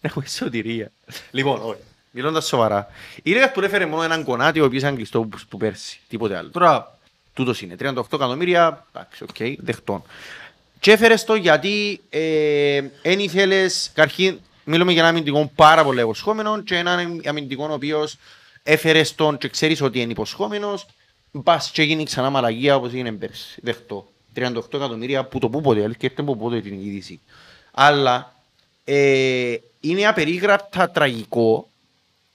[0.00, 0.92] Έχουμε σωτηρία.
[1.30, 1.80] Λοιπόν, όχι.
[2.10, 2.86] Μιλώντας σοβαρά.
[3.22, 6.00] Η Liverpool έφερε μόνο έναν κονάτι ο οποίος ήταν κλειστό που, που πέρσι.
[6.08, 6.48] Τίποτε άλλο.
[6.52, 6.91] Μπράβο.
[7.34, 7.74] Τούτος είναι.
[7.78, 8.86] 38 εκατομμύρια.
[8.94, 10.02] Εντάξει, οκ, δεχτών.
[10.80, 12.00] Και έφερες το γιατί
[13.02, 18.16] δεν ήθελες, καρχήν, μιλούμε για ένα αμυντικό πάρα πολύ υποσχόμενο και έναν αμυντικό ο οποίος
[18.62, 20.86] έφερες τον και ξέρεις ότι είναι υποσχόμενος,
[21.42, 23.60] πας και γίνει ξανά μαλακία όπως έγινε πέρσι.
[23.62, 24.06] Δεχτόν.
[24.34, 27.20] 38 εκατομμύρια που το που πότε, αλήθεια έρχεται που πότε την είδηση.
[27.70, 28.34] Αλλά
[28.84, 31.68] ε, είναι απερίγραπτα τραγικό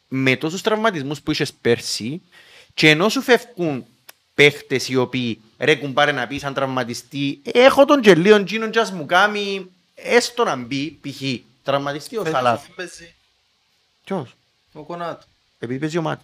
[0.08, 2.22] με τόσους τραυματισμούς που είχες πέρσι
[2.74, 3.86] και ενώ σου φεύγουν
[4.38, 8.92] παίχτες οι οποίοι ρε κουμπάρε να πεις αν τραυματιστεί έχω τον Τζελίον Τζίνον και ας
[8.92, 11.22] μου κάνει έστω να μπει π.χ.
[11.64, 12.68] τραυματιστεί ο Σαλάθ.
[12.76, 13.14] Παίζει
[14.04, 14.36] Ποιος;
[14.74, 15.26] Ο Κονάτο.
[15.60, 16.24] Επειδή παίζει ο Μάτι.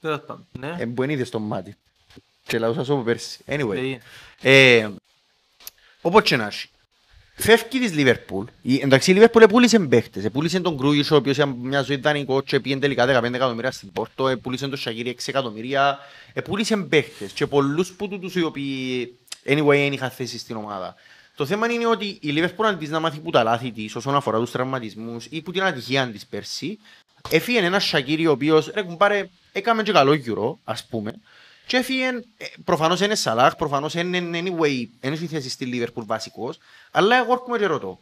[0.00, 0.46] Τέλος πάντων.
[0.52, 0.76] Ναι.
[0.78, 1.76] Ε, που δεν είδες τον Μάτι.
[2.46, 3.38] Και λαούσα σου από πέρσι.
[3.46, 3.98] Anyway.
[4.40, 4.90] Ε, Ε,
[6.00, 6.68] όπως και να έχει.
[7.34, 8.46] Φεύγει της Λίβερπουλ.
[8.62, 10.24] Η- Εντάξει, η Λίβερπουλ επούλησε παίχτες.
[10.24, 13.92] Επούλησε τον Κρούγιος, ο οποίος ήταν μια ζωή δανεικό και πήγε τελικά 15 εκατομμύρια στην
[13.92, 14.28] Πόρτο.
[14.28, 15.98] Επούλησε τον Σαγίρι 6 εκατομμύρια.
[16.32, 19.14] Επούλησε παίχτες και πολλούς που τούτους οι οποίοι
[19.46, 20.94] anyway δεν είχαν θέση στην ομάδα.
[21.36, 24.38] Το θέμα είναι ότι η Λίβερπουλ αντί να μάθει που τα λάθη της όσον αφορά
[24.38, 26.78] τους τραυματισμούς ή που την ατυχία της πέρσι,
[27.30, 31.12] έφυγε ένα Σακύρι ο οποίος ρε κουμπάρε έκαμε και καλό γύρο ας πούμε
[31.66, 32.06] και έφυγε,
[32.36, 36.58] ε, προφανώς είναι Σαλάχ, προφανώς είναι anyway, είναι στη θέση στη Λίβερπουλ βασικός,
[36.90, 38.00] αλλά εγώ έρχομαι και ρωτώ.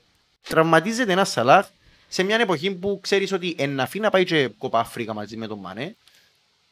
[0.49, 1.67] Τραυματίζεται ένας Σαλάχ
[2.09, 5.47] σε μια εποχή που ξέρεις ότι εν αφήνει να πάει και κοπά Αφρίκα μαζί με
[5.47, 5.97] τον Μανέ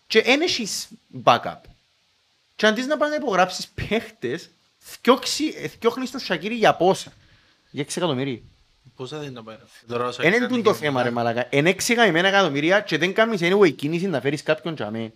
[0.07, 0.89] και δεν έχεις
[1.25, 1.57] backup.
[2.57, 7.13] Και αντί να πας να υπογράψεις παίχτες, θκιώξει- ε, θκιώχνεις τον Σακύρι για πόσα;
[7.71, 8.39] Για 6 εκατομμύρια.
[8.97, 9.57] Πώς θα δίνει να πάει.
[9.89, 11.47] Τώρα ο Εν είναι Σακύρι το είναι θέμα ρε και- μαλακα.
[11.51, 15.13] Εν έξι καημένα εκατομμύρια και δεν κάνεις anyway κίνηση να φέρεις κάποιον για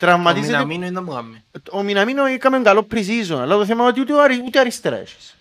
[0.00, 0.10] μέ.
[0.10, 0.52] Ο Τραυματίζεται...
[0.52, 1.42] Μιναμίνο είναι να μου κάνει.
[1.70, 4.96] Ο Μιναμίνο έκαμε καλό pre-season, αλλά το θέμα είναι ότι ούτε, ο αρι- ούτε αριστερά
[4.96, 5.36] έχεις.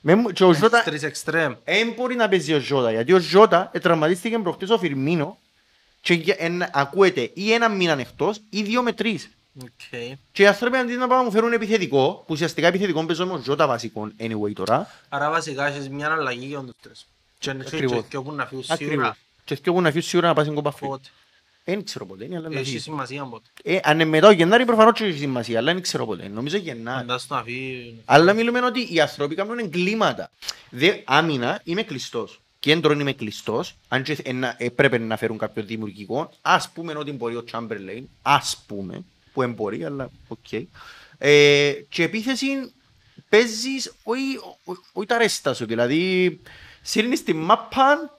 [0.00, 0.82] Με μου- Και ο Ζώτα...
[0.82, 1.54] Τρεις εξτρέμ.
[1.64, 5.38] Δεν μπορεί να παίζει ο Ζώτα, γιατί ο Ζώτα ε, τραυματίστηκε προχτές ο Φιρμίνο
[6.00, 9.28] και για- εν- ακούεται ή ένα μήνα εκτός ή δύο με τρεις.
[9.62, 9.68] Οκ.
[10.32, 13.32] Και οι άνθρωποι αντί να πάνε να μου φέρουν επιθετικό, που ουσιαστικά επιθετικό παίζω με
[13.32, 17.06] ο Ζώτα βασικό anyway τώρα, Άρα βασικά έχεις μια αλλαγή για τους τρεις.
[17.38, 17.96] Και είναι και- Ακριβώς.
[18.02, 18.90] και- και όπου να φύγουν ακριβώς.
[18.94, 19.16] σίγουρα.
[19.44, 20.18] Και και εγώ να αφήσω
[21.66, 21.72] σίγουρα να πας στην κοπά Αφρική.
[21.72, 21.72] Πότε.
[21.72, 22.78] Δεν ξέρω ποτέ, είναι αλλά να Έχει φύγει.
[22.78, 23.48] σημασία πότε.
[23.62, 26.28] Ε, αν είναι μετά ο Γενάρη προφανώς και έχει σημασία, αλλά δεν ξέρω ποτέ.
[26.28, 26.98] Νομίζω Γενάρη.
[27.06, 28.02] Φαντάσου να φύγει.
[28.04, 30.30] Αλλά μιλούμε ότι οι άνθρωποι κάνουν εγκλήματα.
[30.70, 32.38] Δε, άμυνα είμαι κλειστός.
[32.58, 33.76] Κέντρο είμαι κλειστός.
[33.88, 38.62] Αν και ενα- έπρεπε να φέρουν κάποιο δημιουργικό, ας πούμε ότι μπορεί ο Chamberlain, ας
[38.66, 40.52] πούμε, που δεν μπορεί, αλλά οκ.
[41.18, 42.72] Ε, και επίθεση
[43.28, 45.66] παίζεις όχι ό- όχι τα ρέστα σου.
[45.66, 46.40] Δηλαδή,
[46.82, 48.18] σύρνεις τη μάπα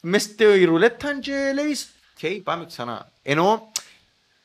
[0.00, 3.12] μες στη ρουλέτα και λέεις, «ok, πάμε ξανά».
[3.22, 3.72] Ενώ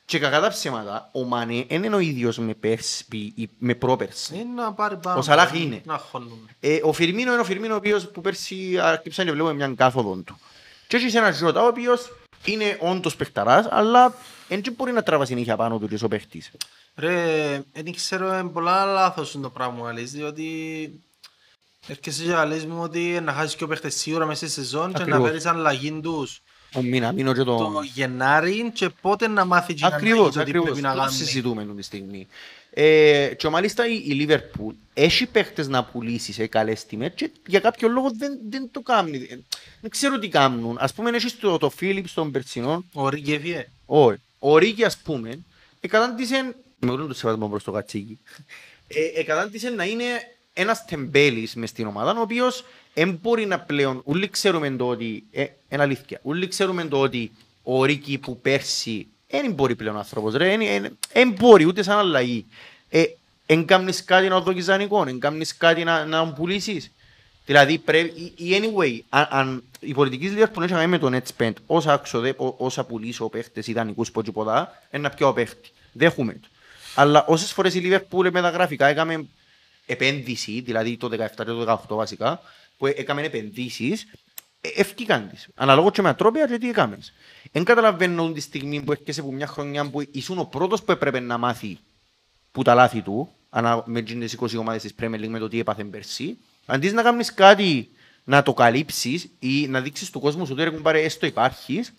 [0.05, 3.05] και κακά τα ψέματα, ο Μανέ δεν είναι ο ίδιος με, πέρσι,
[3.35, 4.35] ή με πρόπερσι.
[4.35, 5.19] Είναι να πάρει πάνω.
[5.19, 5.81] Ο Σαλάχ είναι.
[5.85, 6.55] Να χώνουμε.
[6.59, 10.15] Ε, ο Φιρμίνο είναι ο Φιρμίνο ο οποίος που πέρσι άρκεψεν και βλέπουμε μια κάθοδο
[10.15, 10.39] του.
[10.87, 12.11] Και έχεις έναν Ζώτα ο οποίος
[12.45, 14.13] είναι όντως παιχταράς, αλλά
[14.47, 16.51] δεν μπορεί να τραβά συνέχεια πάνω του και ο παίχτης.
[16.95, 20.91] Ρε, δεν ξέρω, είναι πολλά λάθος είναι το πράγμα, αλήθεια, διότι
[21.87, 24.97] έρχεσαι και λες μου ότι να χάσεις και ο παίχτες σίγουρα μέσα στη σεζόν και
[24.97, 25.27] να Ακριβώς.
[25.27, 26.41] φέρεις αλλαγή τους
[26.73, 27.81] Ο μήνα, μήνο και το το...
[27.93, 30.65] Γενάρη και πότε να μάθει και να Ακριβώς, αλλαγή το τι ακριβώς.
[30.65, 31.11] πρέπει να Το κάνει.
[31.11, 32.27] συζητούμε αυτή τη στιγμή.
[32.73, 37.59] Ε, και μάλιστα η, η Liverpool έχει παίχτες να πουλήσει σε καλές τιμές και για
[37.59, 39.17] κάποιο λόγο δεν, δεν το κάνει.
[39.17, 39.37] Ε,
[39.81, 40.77] Δεν ξέρω τι κάνουν.
[40.79, 43.67] Ας πούμε έχεις το, το Philips των Περσινών Ο Ρίκη έφυγε.
[43.85, 44.17] Όχι.
[44.39, 45.39] Ο Ρίκη, ας πούμε,
[45.79, 48.19] εκατάντησε, με όλο το σεβασμό προς το κατσίκι,
[48.87, 50.03] ε, εκατάντησε να είναι
[50.53, 55.23] ένας τεμπέλης μες στην ομάδα, ο οποίος δεν μπορεί να πλέον, όλοι ξέρουμε το ότι,
[55.31, 57.31] ε, είναι αλήθεια, όλοι ξέρουμε το ότι
[57.63, 60.57] ο Ρίκη που πέρσι δεν μπορεί πλέον άνθρωπος, ρε,
[61.13, 62.45] δεν μπορεί ούτε σαν αλλαγή.
[62.89, 63.03] Ε,
[63.45, 66.91] εν κάνεις κάτι να δώσεις δανεικό, εν κάνεις κάτι να, να τον πουλήσεις.
[67.45, 70.97] Δηλαδή πρέπει, ή- ή anyway, αν, αν η πολιτική της Liverpool έχει να κάνει με
[70.97, 75.09] το net spend, όσα άξοδε, ό- όσα πουλήσω παίχτες ιδανικούς πω και ποδά, είναι να
[75.09, 75.69] πιω παίχτη.
[75.91, 76.47] Δέχουμε το.
[76.95, 79.25] Αλλά όσες φορές η Liverpool με τα γραφικά έκαμε
[79.89, 82.41] επένδυση, δηλαδή το 17 και το 18 βασικά,
[82.77, 84.05] που έκαμε επενδύσεις,
[84.61, 85.47] ε, ευκήκαν της.
[85.55, 87.13] Αναλόγως και με ατρόπια και τι έκαμες.
[87.51, 91.19] Εν καταλαβαίνω τη στιγμή που έρχεσαι από μια χρονιά που ήσουν ο πρώτος που έπρεπε
[91.19, 91.77] να μάθει
[92.51, 95.59] που τα λάθη του, ανα, με τις 20 ομάδες της Premier League με το τι
[95.59, 97.89] έπαθε πέρσι, αντί να κάνεις κάτι
[98.23, 101.93] να το καλύψεις ή να δείξεις του κόσμου σου ότι ρε κουμπάρε έστω υπάρχεις,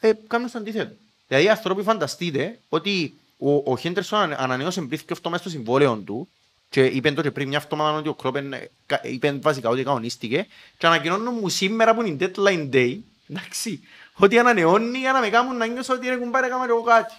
[0.00, 0.94] ε, κάνεις το αντίθετο.
[1.26, 5.50] Δηλαδή οι άνθρωποι φανταστείτε ότι ο, ο Χέντερσον ανα- ανανεώσε πριν και αυτό μέσα στο
[5.50, 6.28] συμβόλαιο του
[6.74, 10.46] και είπε τότε πριν μια εβδομάδα ότι ο Κλόπεν ε, κα- είπε βασικά ότι κανονίστηκε
[10.78, 12.96] και ανακοινώνουν μου σήμερα που είναι η deadline day
[13.28, 13.80] εντάξει,
[14.16, 17.12] ότι ανανεώνει για να με κάνουν να νιώσω ότι ρε κουμπάρε έκαμε εγώ κάτι.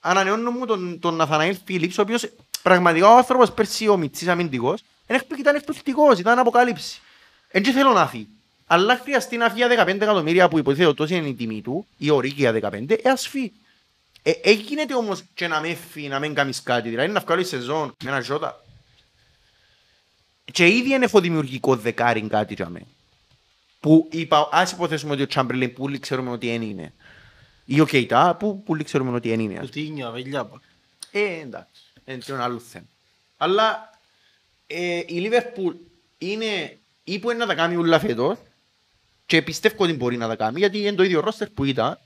[0.00, 2.28] Ανανεώνουν μου τον, τον Ναθαναήλ Φίλιπς ο οποίος
[2.62, 7.00] πραγματικά ο άνθρωπος πέρσι ο Μιτσής αμυντικός είναι εκπλη- ήταν εκπληκτικός, ήταν αποκάλυψη.
[7.48, 8.28] Εν και θέλω να φύγει.
[8.66, 12.10] Αλλά χρειαστεί να φύγει για 15 εκατομμύρια που υποθέτω τόσο είναι η τιμή του, η
[12.10, 13.52] ορίκη για 15, ε, ας φύγει.
[14.22, 16.88] Ε, ε, γίνεται όμως και να με φύγει, να μην κάνεις κάτι.
[16.88, 18.62] Δηλαδή να βγάλεις σεζόν με ένα ζώτα.
[20.52, 22.86] Και ήδη είναι φοδημιουργικό δεκάρι κάτι για μένα.
[23.80, 26.92] Που είπα, ας υποθέσουμε ότι ο Τσάμπερλιν που όλοι ξέρουμε ότι δεν είναι.
[27.64, 29.54] Ή ο Κεϊτά που που όλοι ξέρουμε ότι δεν είναι.
[29.54, 30.48] ας Κουτίνια, βελιά.
[31.10, 31.82] ε, εντάξει.
[32.04, 32.84] Είναι και ένα άλλο θέμα.
[33.36, 33.90] Αλλά
[34.66, 35.74] ε, η Λίβερπουλ
[36.18, 38.38] είναι ή που είναι να τα κάνει όλα φέτος
[39.26, 41.98] και πιστεύω ότι μπορεί να τα κάνει γιατί είναι το ίδιο ρόστερ που ήταν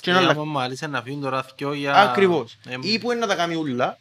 [0.00, 0.40] και να Και αλλάξει.
[0.40, 1.94] άμα μάλιστα να φύγουν τώρα δυο για...
[1.94, 2.58] Ακριβώς.
[2.66, 3.98] Ε, Ή που είναι να τα κάνει όλα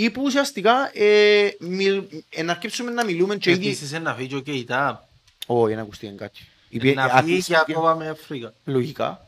[0.00, 3.66] ή που ουσιαστικά ε, μιλ, ε, να αρκέψουμε να μιλούμε και ήδη...
[3.66, 5.08] Επίσης ένα φύγει ο Κεϊτά.
[5.46, 6.40] Όχι, δεν ακούστηκε κάτι.
[6.68, 8.54] Είπε- Να φύγει ακούστηκε- για ακόμα με Αφρικά.
[8.64, 9.26] Λογικά.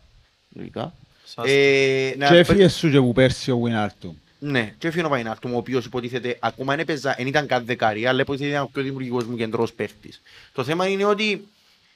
[0.52, 0.94] Λογικά.
[1.24, 4.16] Σας- Ε, να- Και έφυγες σου και που πέρσι ο Βινάρτου.
[4.38, 8.06] Ναι, και έφυγε ο Παϊνάρτουμ, ο οποίος υποτίθεται ακόμα δεν έπαιζα, δεν ήταν καν δεκάρι,
[8.06, 10.20] αλλά υποτίθεται ήταν ο πιο δημιουργικός μου κεντρός παίχτης.
[10.52, 11.48] Το θέμα είναι ότι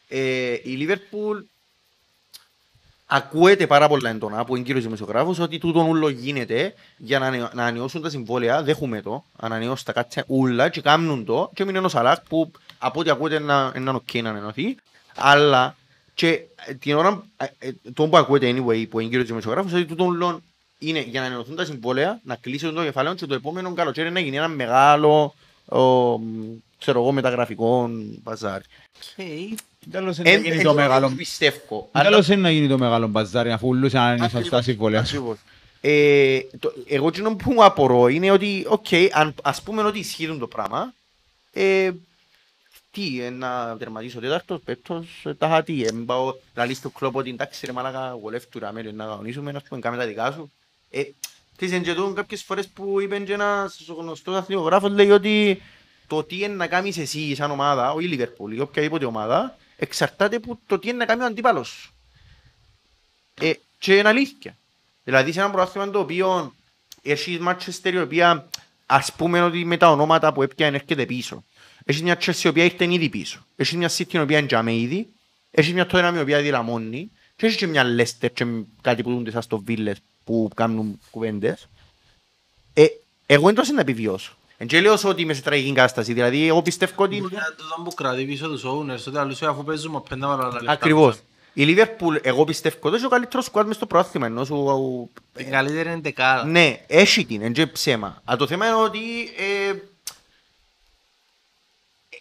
[0.09, 1.39] ε, η Λίβερπουλ
[3.07, 7.53] ακούεται πάρα πολλά έντονα από τον κύριος δημοσιογράφος ότι τούτο ούλο γίνεται για να, ανανεω-
[7.55, 11.79] να ανανεώσουν τα συμβόλαια, δέχουμε το, ανανεώσουν τα κάτσα ούλα και κάνουν το και μείνει
[11.79, 14.77] ο Σαλάχ που από ό,τι ακούεται να είναι οκ να ανανεωθεί,
[15.17, 15.77] αλλά
[16.15, 19.85] και ε, την ώρα, ε, ε, το που ακούεται anyway που είναι κύριος δημοσιογράφος ότι
[19.85, 20.41] τούτο ούλο
[20.79, 24.21] είναι για να ανανεωθούν τα συμβόλαια, να κλείσουν το κεφάλαιο και το επόμενο καλοκαίρι να
[24.21, 25.35] γίνει ένα μεγάλο
[25.65, 26.19] ο,
[26.79, 27.91] ξέρω εγώ, μεταγραφικό
[28.23, 28.65] μπαζάρι.
[29.91, 31.13] Τέλος είναι να Εν- γίνει εν- το εν- μεγάλο...
[31.17, 31.89] Πιστεύω.
[31.93, 35.17] Αλλά- Τέλος είναι να γίνει το μεγάλο μπαζάρι αφού ούλους ανανεώσαν τα συμβόλαιά τους.
[35.17, 35.39] Ακριβώς.
[35.81, 40.39] Ε, το, εγώ εκείνο που μου απορώ είναι ότι, οκ, αν, ας πούμε ότι ισχύουν
[40.39, 40.93] το πράγμα,
[41.53, 41.91] ε,
[42.91, 46.91] τι, ε, να τερματίσω τέταρτος, πέμπτος, ε, τα χατή, ε, μην πάω να λύσει το
[46.91, 50.33] κλόπ ότι εντάξει ρε μάλακα, βολεύτου ρε αμέλιο, να κανονίσουμε, να πούμε, κάμε τα δικά
[50.33, 50.53] σου.
[50.91, 51.03] Ε,
[51.57, 55.63] τις εντζετούν κάποιες φορές που είπε και ένας γνωστός αθλιογράφος, λέει ότι
[56.07, 60.37] το τι είναι να κάνεις εσύ σαν ομάδα, όχι η Λίβερπουλ, ή οποιαδήποτε ομάδα, εξαρτάται
[60.37, 61.93] από το τι είναι να κάνει ο αντίπαλος σου.
[63.41, 64.57] Ε, και είναι αλήθεια.
[65.05, 66.55] Δηλαδή σε ένα πρωτάθλημα το οποίο
[67.03, 68.49] έχει Manchester η οποία
[68.87, 71.45] ας πούμε ότι με τα ονόματα που έπιανε έρχεται πίσω.
[71.85, 73.47] Έχει μια Chelsea η οποία ήρθε ήδη πίσω.
[73.57, 75.09] Έχει μια City η οποία είναι τζάμε ήδη.
[75.51, 77.11] Έχει μια Tottenham η οποία δηλαμώνει.
[77.37, 78.47] Και έχει και μια Leicester και
[78.81, 81.69] κάτι που δούνται σαν στο Βίλες που κάνουν κουβέντες.
[82.75, 82.87] Ε,
[83.27, 84.37] εγώ δεν το να επιβιώσω.
[84.65, 86.13] Εν και λέω ότι είμαι σε τραγική κατάσταση.
[86.13, 87.21] Δηλαδή εγώ πιστεύω ότι...
[87.21, 90.45] Μπορεί να το δω που κρατεί πίσω τους owners, ότι άλλους αφού παίζουμε πέντε μάλλον
[90.45, 90.73] άλλα λεφτά.
[90.73, 91.19] Ακριβώς.
[91.53, 94.27] Η Liverpool, εγώ πιστεύω ότι έχει ο καλύτερος σκουάτ μες στο πρόθυμα.
[94.27, 96.45] Ενώ σου Η καλύτερη είναι δεκάδα.
[96.45, 98.21] Ναι, έχει την, είναι ψέμα.
[98.25, 98.99] Αλλά το θέμα είναι ότι
[99.37, 99.75] ε,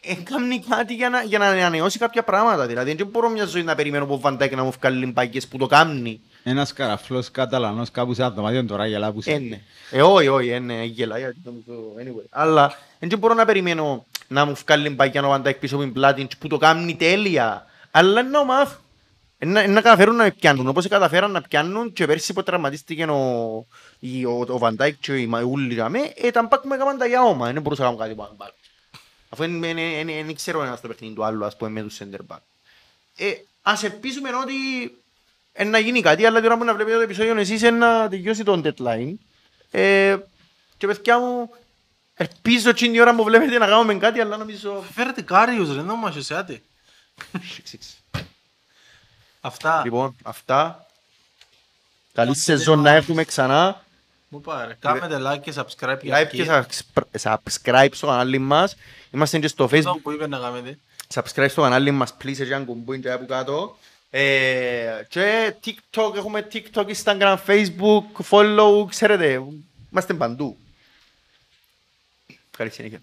[0.02, 2.66] ε, κάνει κάτι για να, για να ανανεώσει κάποια πράγματα.
[2.66, 5.68] Δηλαδή, δεν μπορώ μια ζωή να περιμένω από Βαντάκη να μου βγάλει μπάγκες που το
[5.68, 6.22] κάνει.
[6.44, 9.32] Ένας καραφλός καταλανός κάπου σε ένα δωμάτιο τώρα γελάπουσε.
[9.32, 9.62] Ε, ναι.
[9.92, 12.26] Ε, όχι, όχι, ε, ναι, γελάει, γιατί νομίζω, anyway.
[12.30, 16.28] Αλλά δεν μπορώ να περιμένω να μου βγάλει μπάγκια ο Βαντάκη πίσω από την πλάτη
[16.40, 17.66] που το κάνει τέλεια.
[17.92, 18.78] Αλλά να μάθω.
[19.38, 23.04] Ε, να, να καταφέρουν να με πιάνουν, όπως καταφέραν να πιάνουν και πέρσι που τραυματίστηκε
[23.04, 23.66] ο,
[24.00, 27.52] η- ο, ο Βαντάικ και η Μαϊούλη γαμέ, ε, ήταν πάκ με έκαναν τα γιάωμα,
[27.52, 28.52] δεν μπορούσα να κάνω κάτι πάνω πάλι.
[29.30, 29.44] Αφού
[30.24, 32.38] δεν ξέρω ένας το παιχνίδι του άλλου, ας πούμε, με τους center back.
[33.16, 33.32] Ε,
[33.62, 34.54] ας ελπίζουμε ότι
[35.54, 38.44] ε, να γίνει κάτι, αλλά τώρα που να βλέπετε το επεισόδιο εσείς ε, να τελειώσει
[38.44, 39.14] το deadline.
[39.72, 40.18] Ε,
[40.78, 41.50] και παιδιά μου,
[42.14, 44.84] ελπίζω εκείνη την ώρα που βλέπετε να κάνουμε κάτι, αλλά νομίζω...
[44.94, 46.62] Φέρετε κάριους ρε, δεν μας εσιάτε.
[49.42, 49.82] Αυτά.
[49.84, 50.86] Λοιπόν, αυτά.
[52.14, 53.84] Καλή σεζόν να έρθουμε ξανά.
[54.30, 54.78] Μου πάρε.
[54.80, 58.76] Κάμετε like και subscribe για Like και subscri- subscribe στο κανάλι μας.
[59.12, 60.02] Είμαστε και στο Αυτό facebook.
[60.02, 60.78] που είπε να κάνετε.
[61.14, 63.78] Subscribe στο κανάλι μας, please, έτσι αν κουμπούν και από κάτω.
[64.16, 69.42] Ε, και TikTok, έχουμε TikTok, Instagram, Facebook, follow, ξέρετε,
[69.92, 70.58] είμαστε παντού.
[72.58, 73.02] Καλή συνέχεια.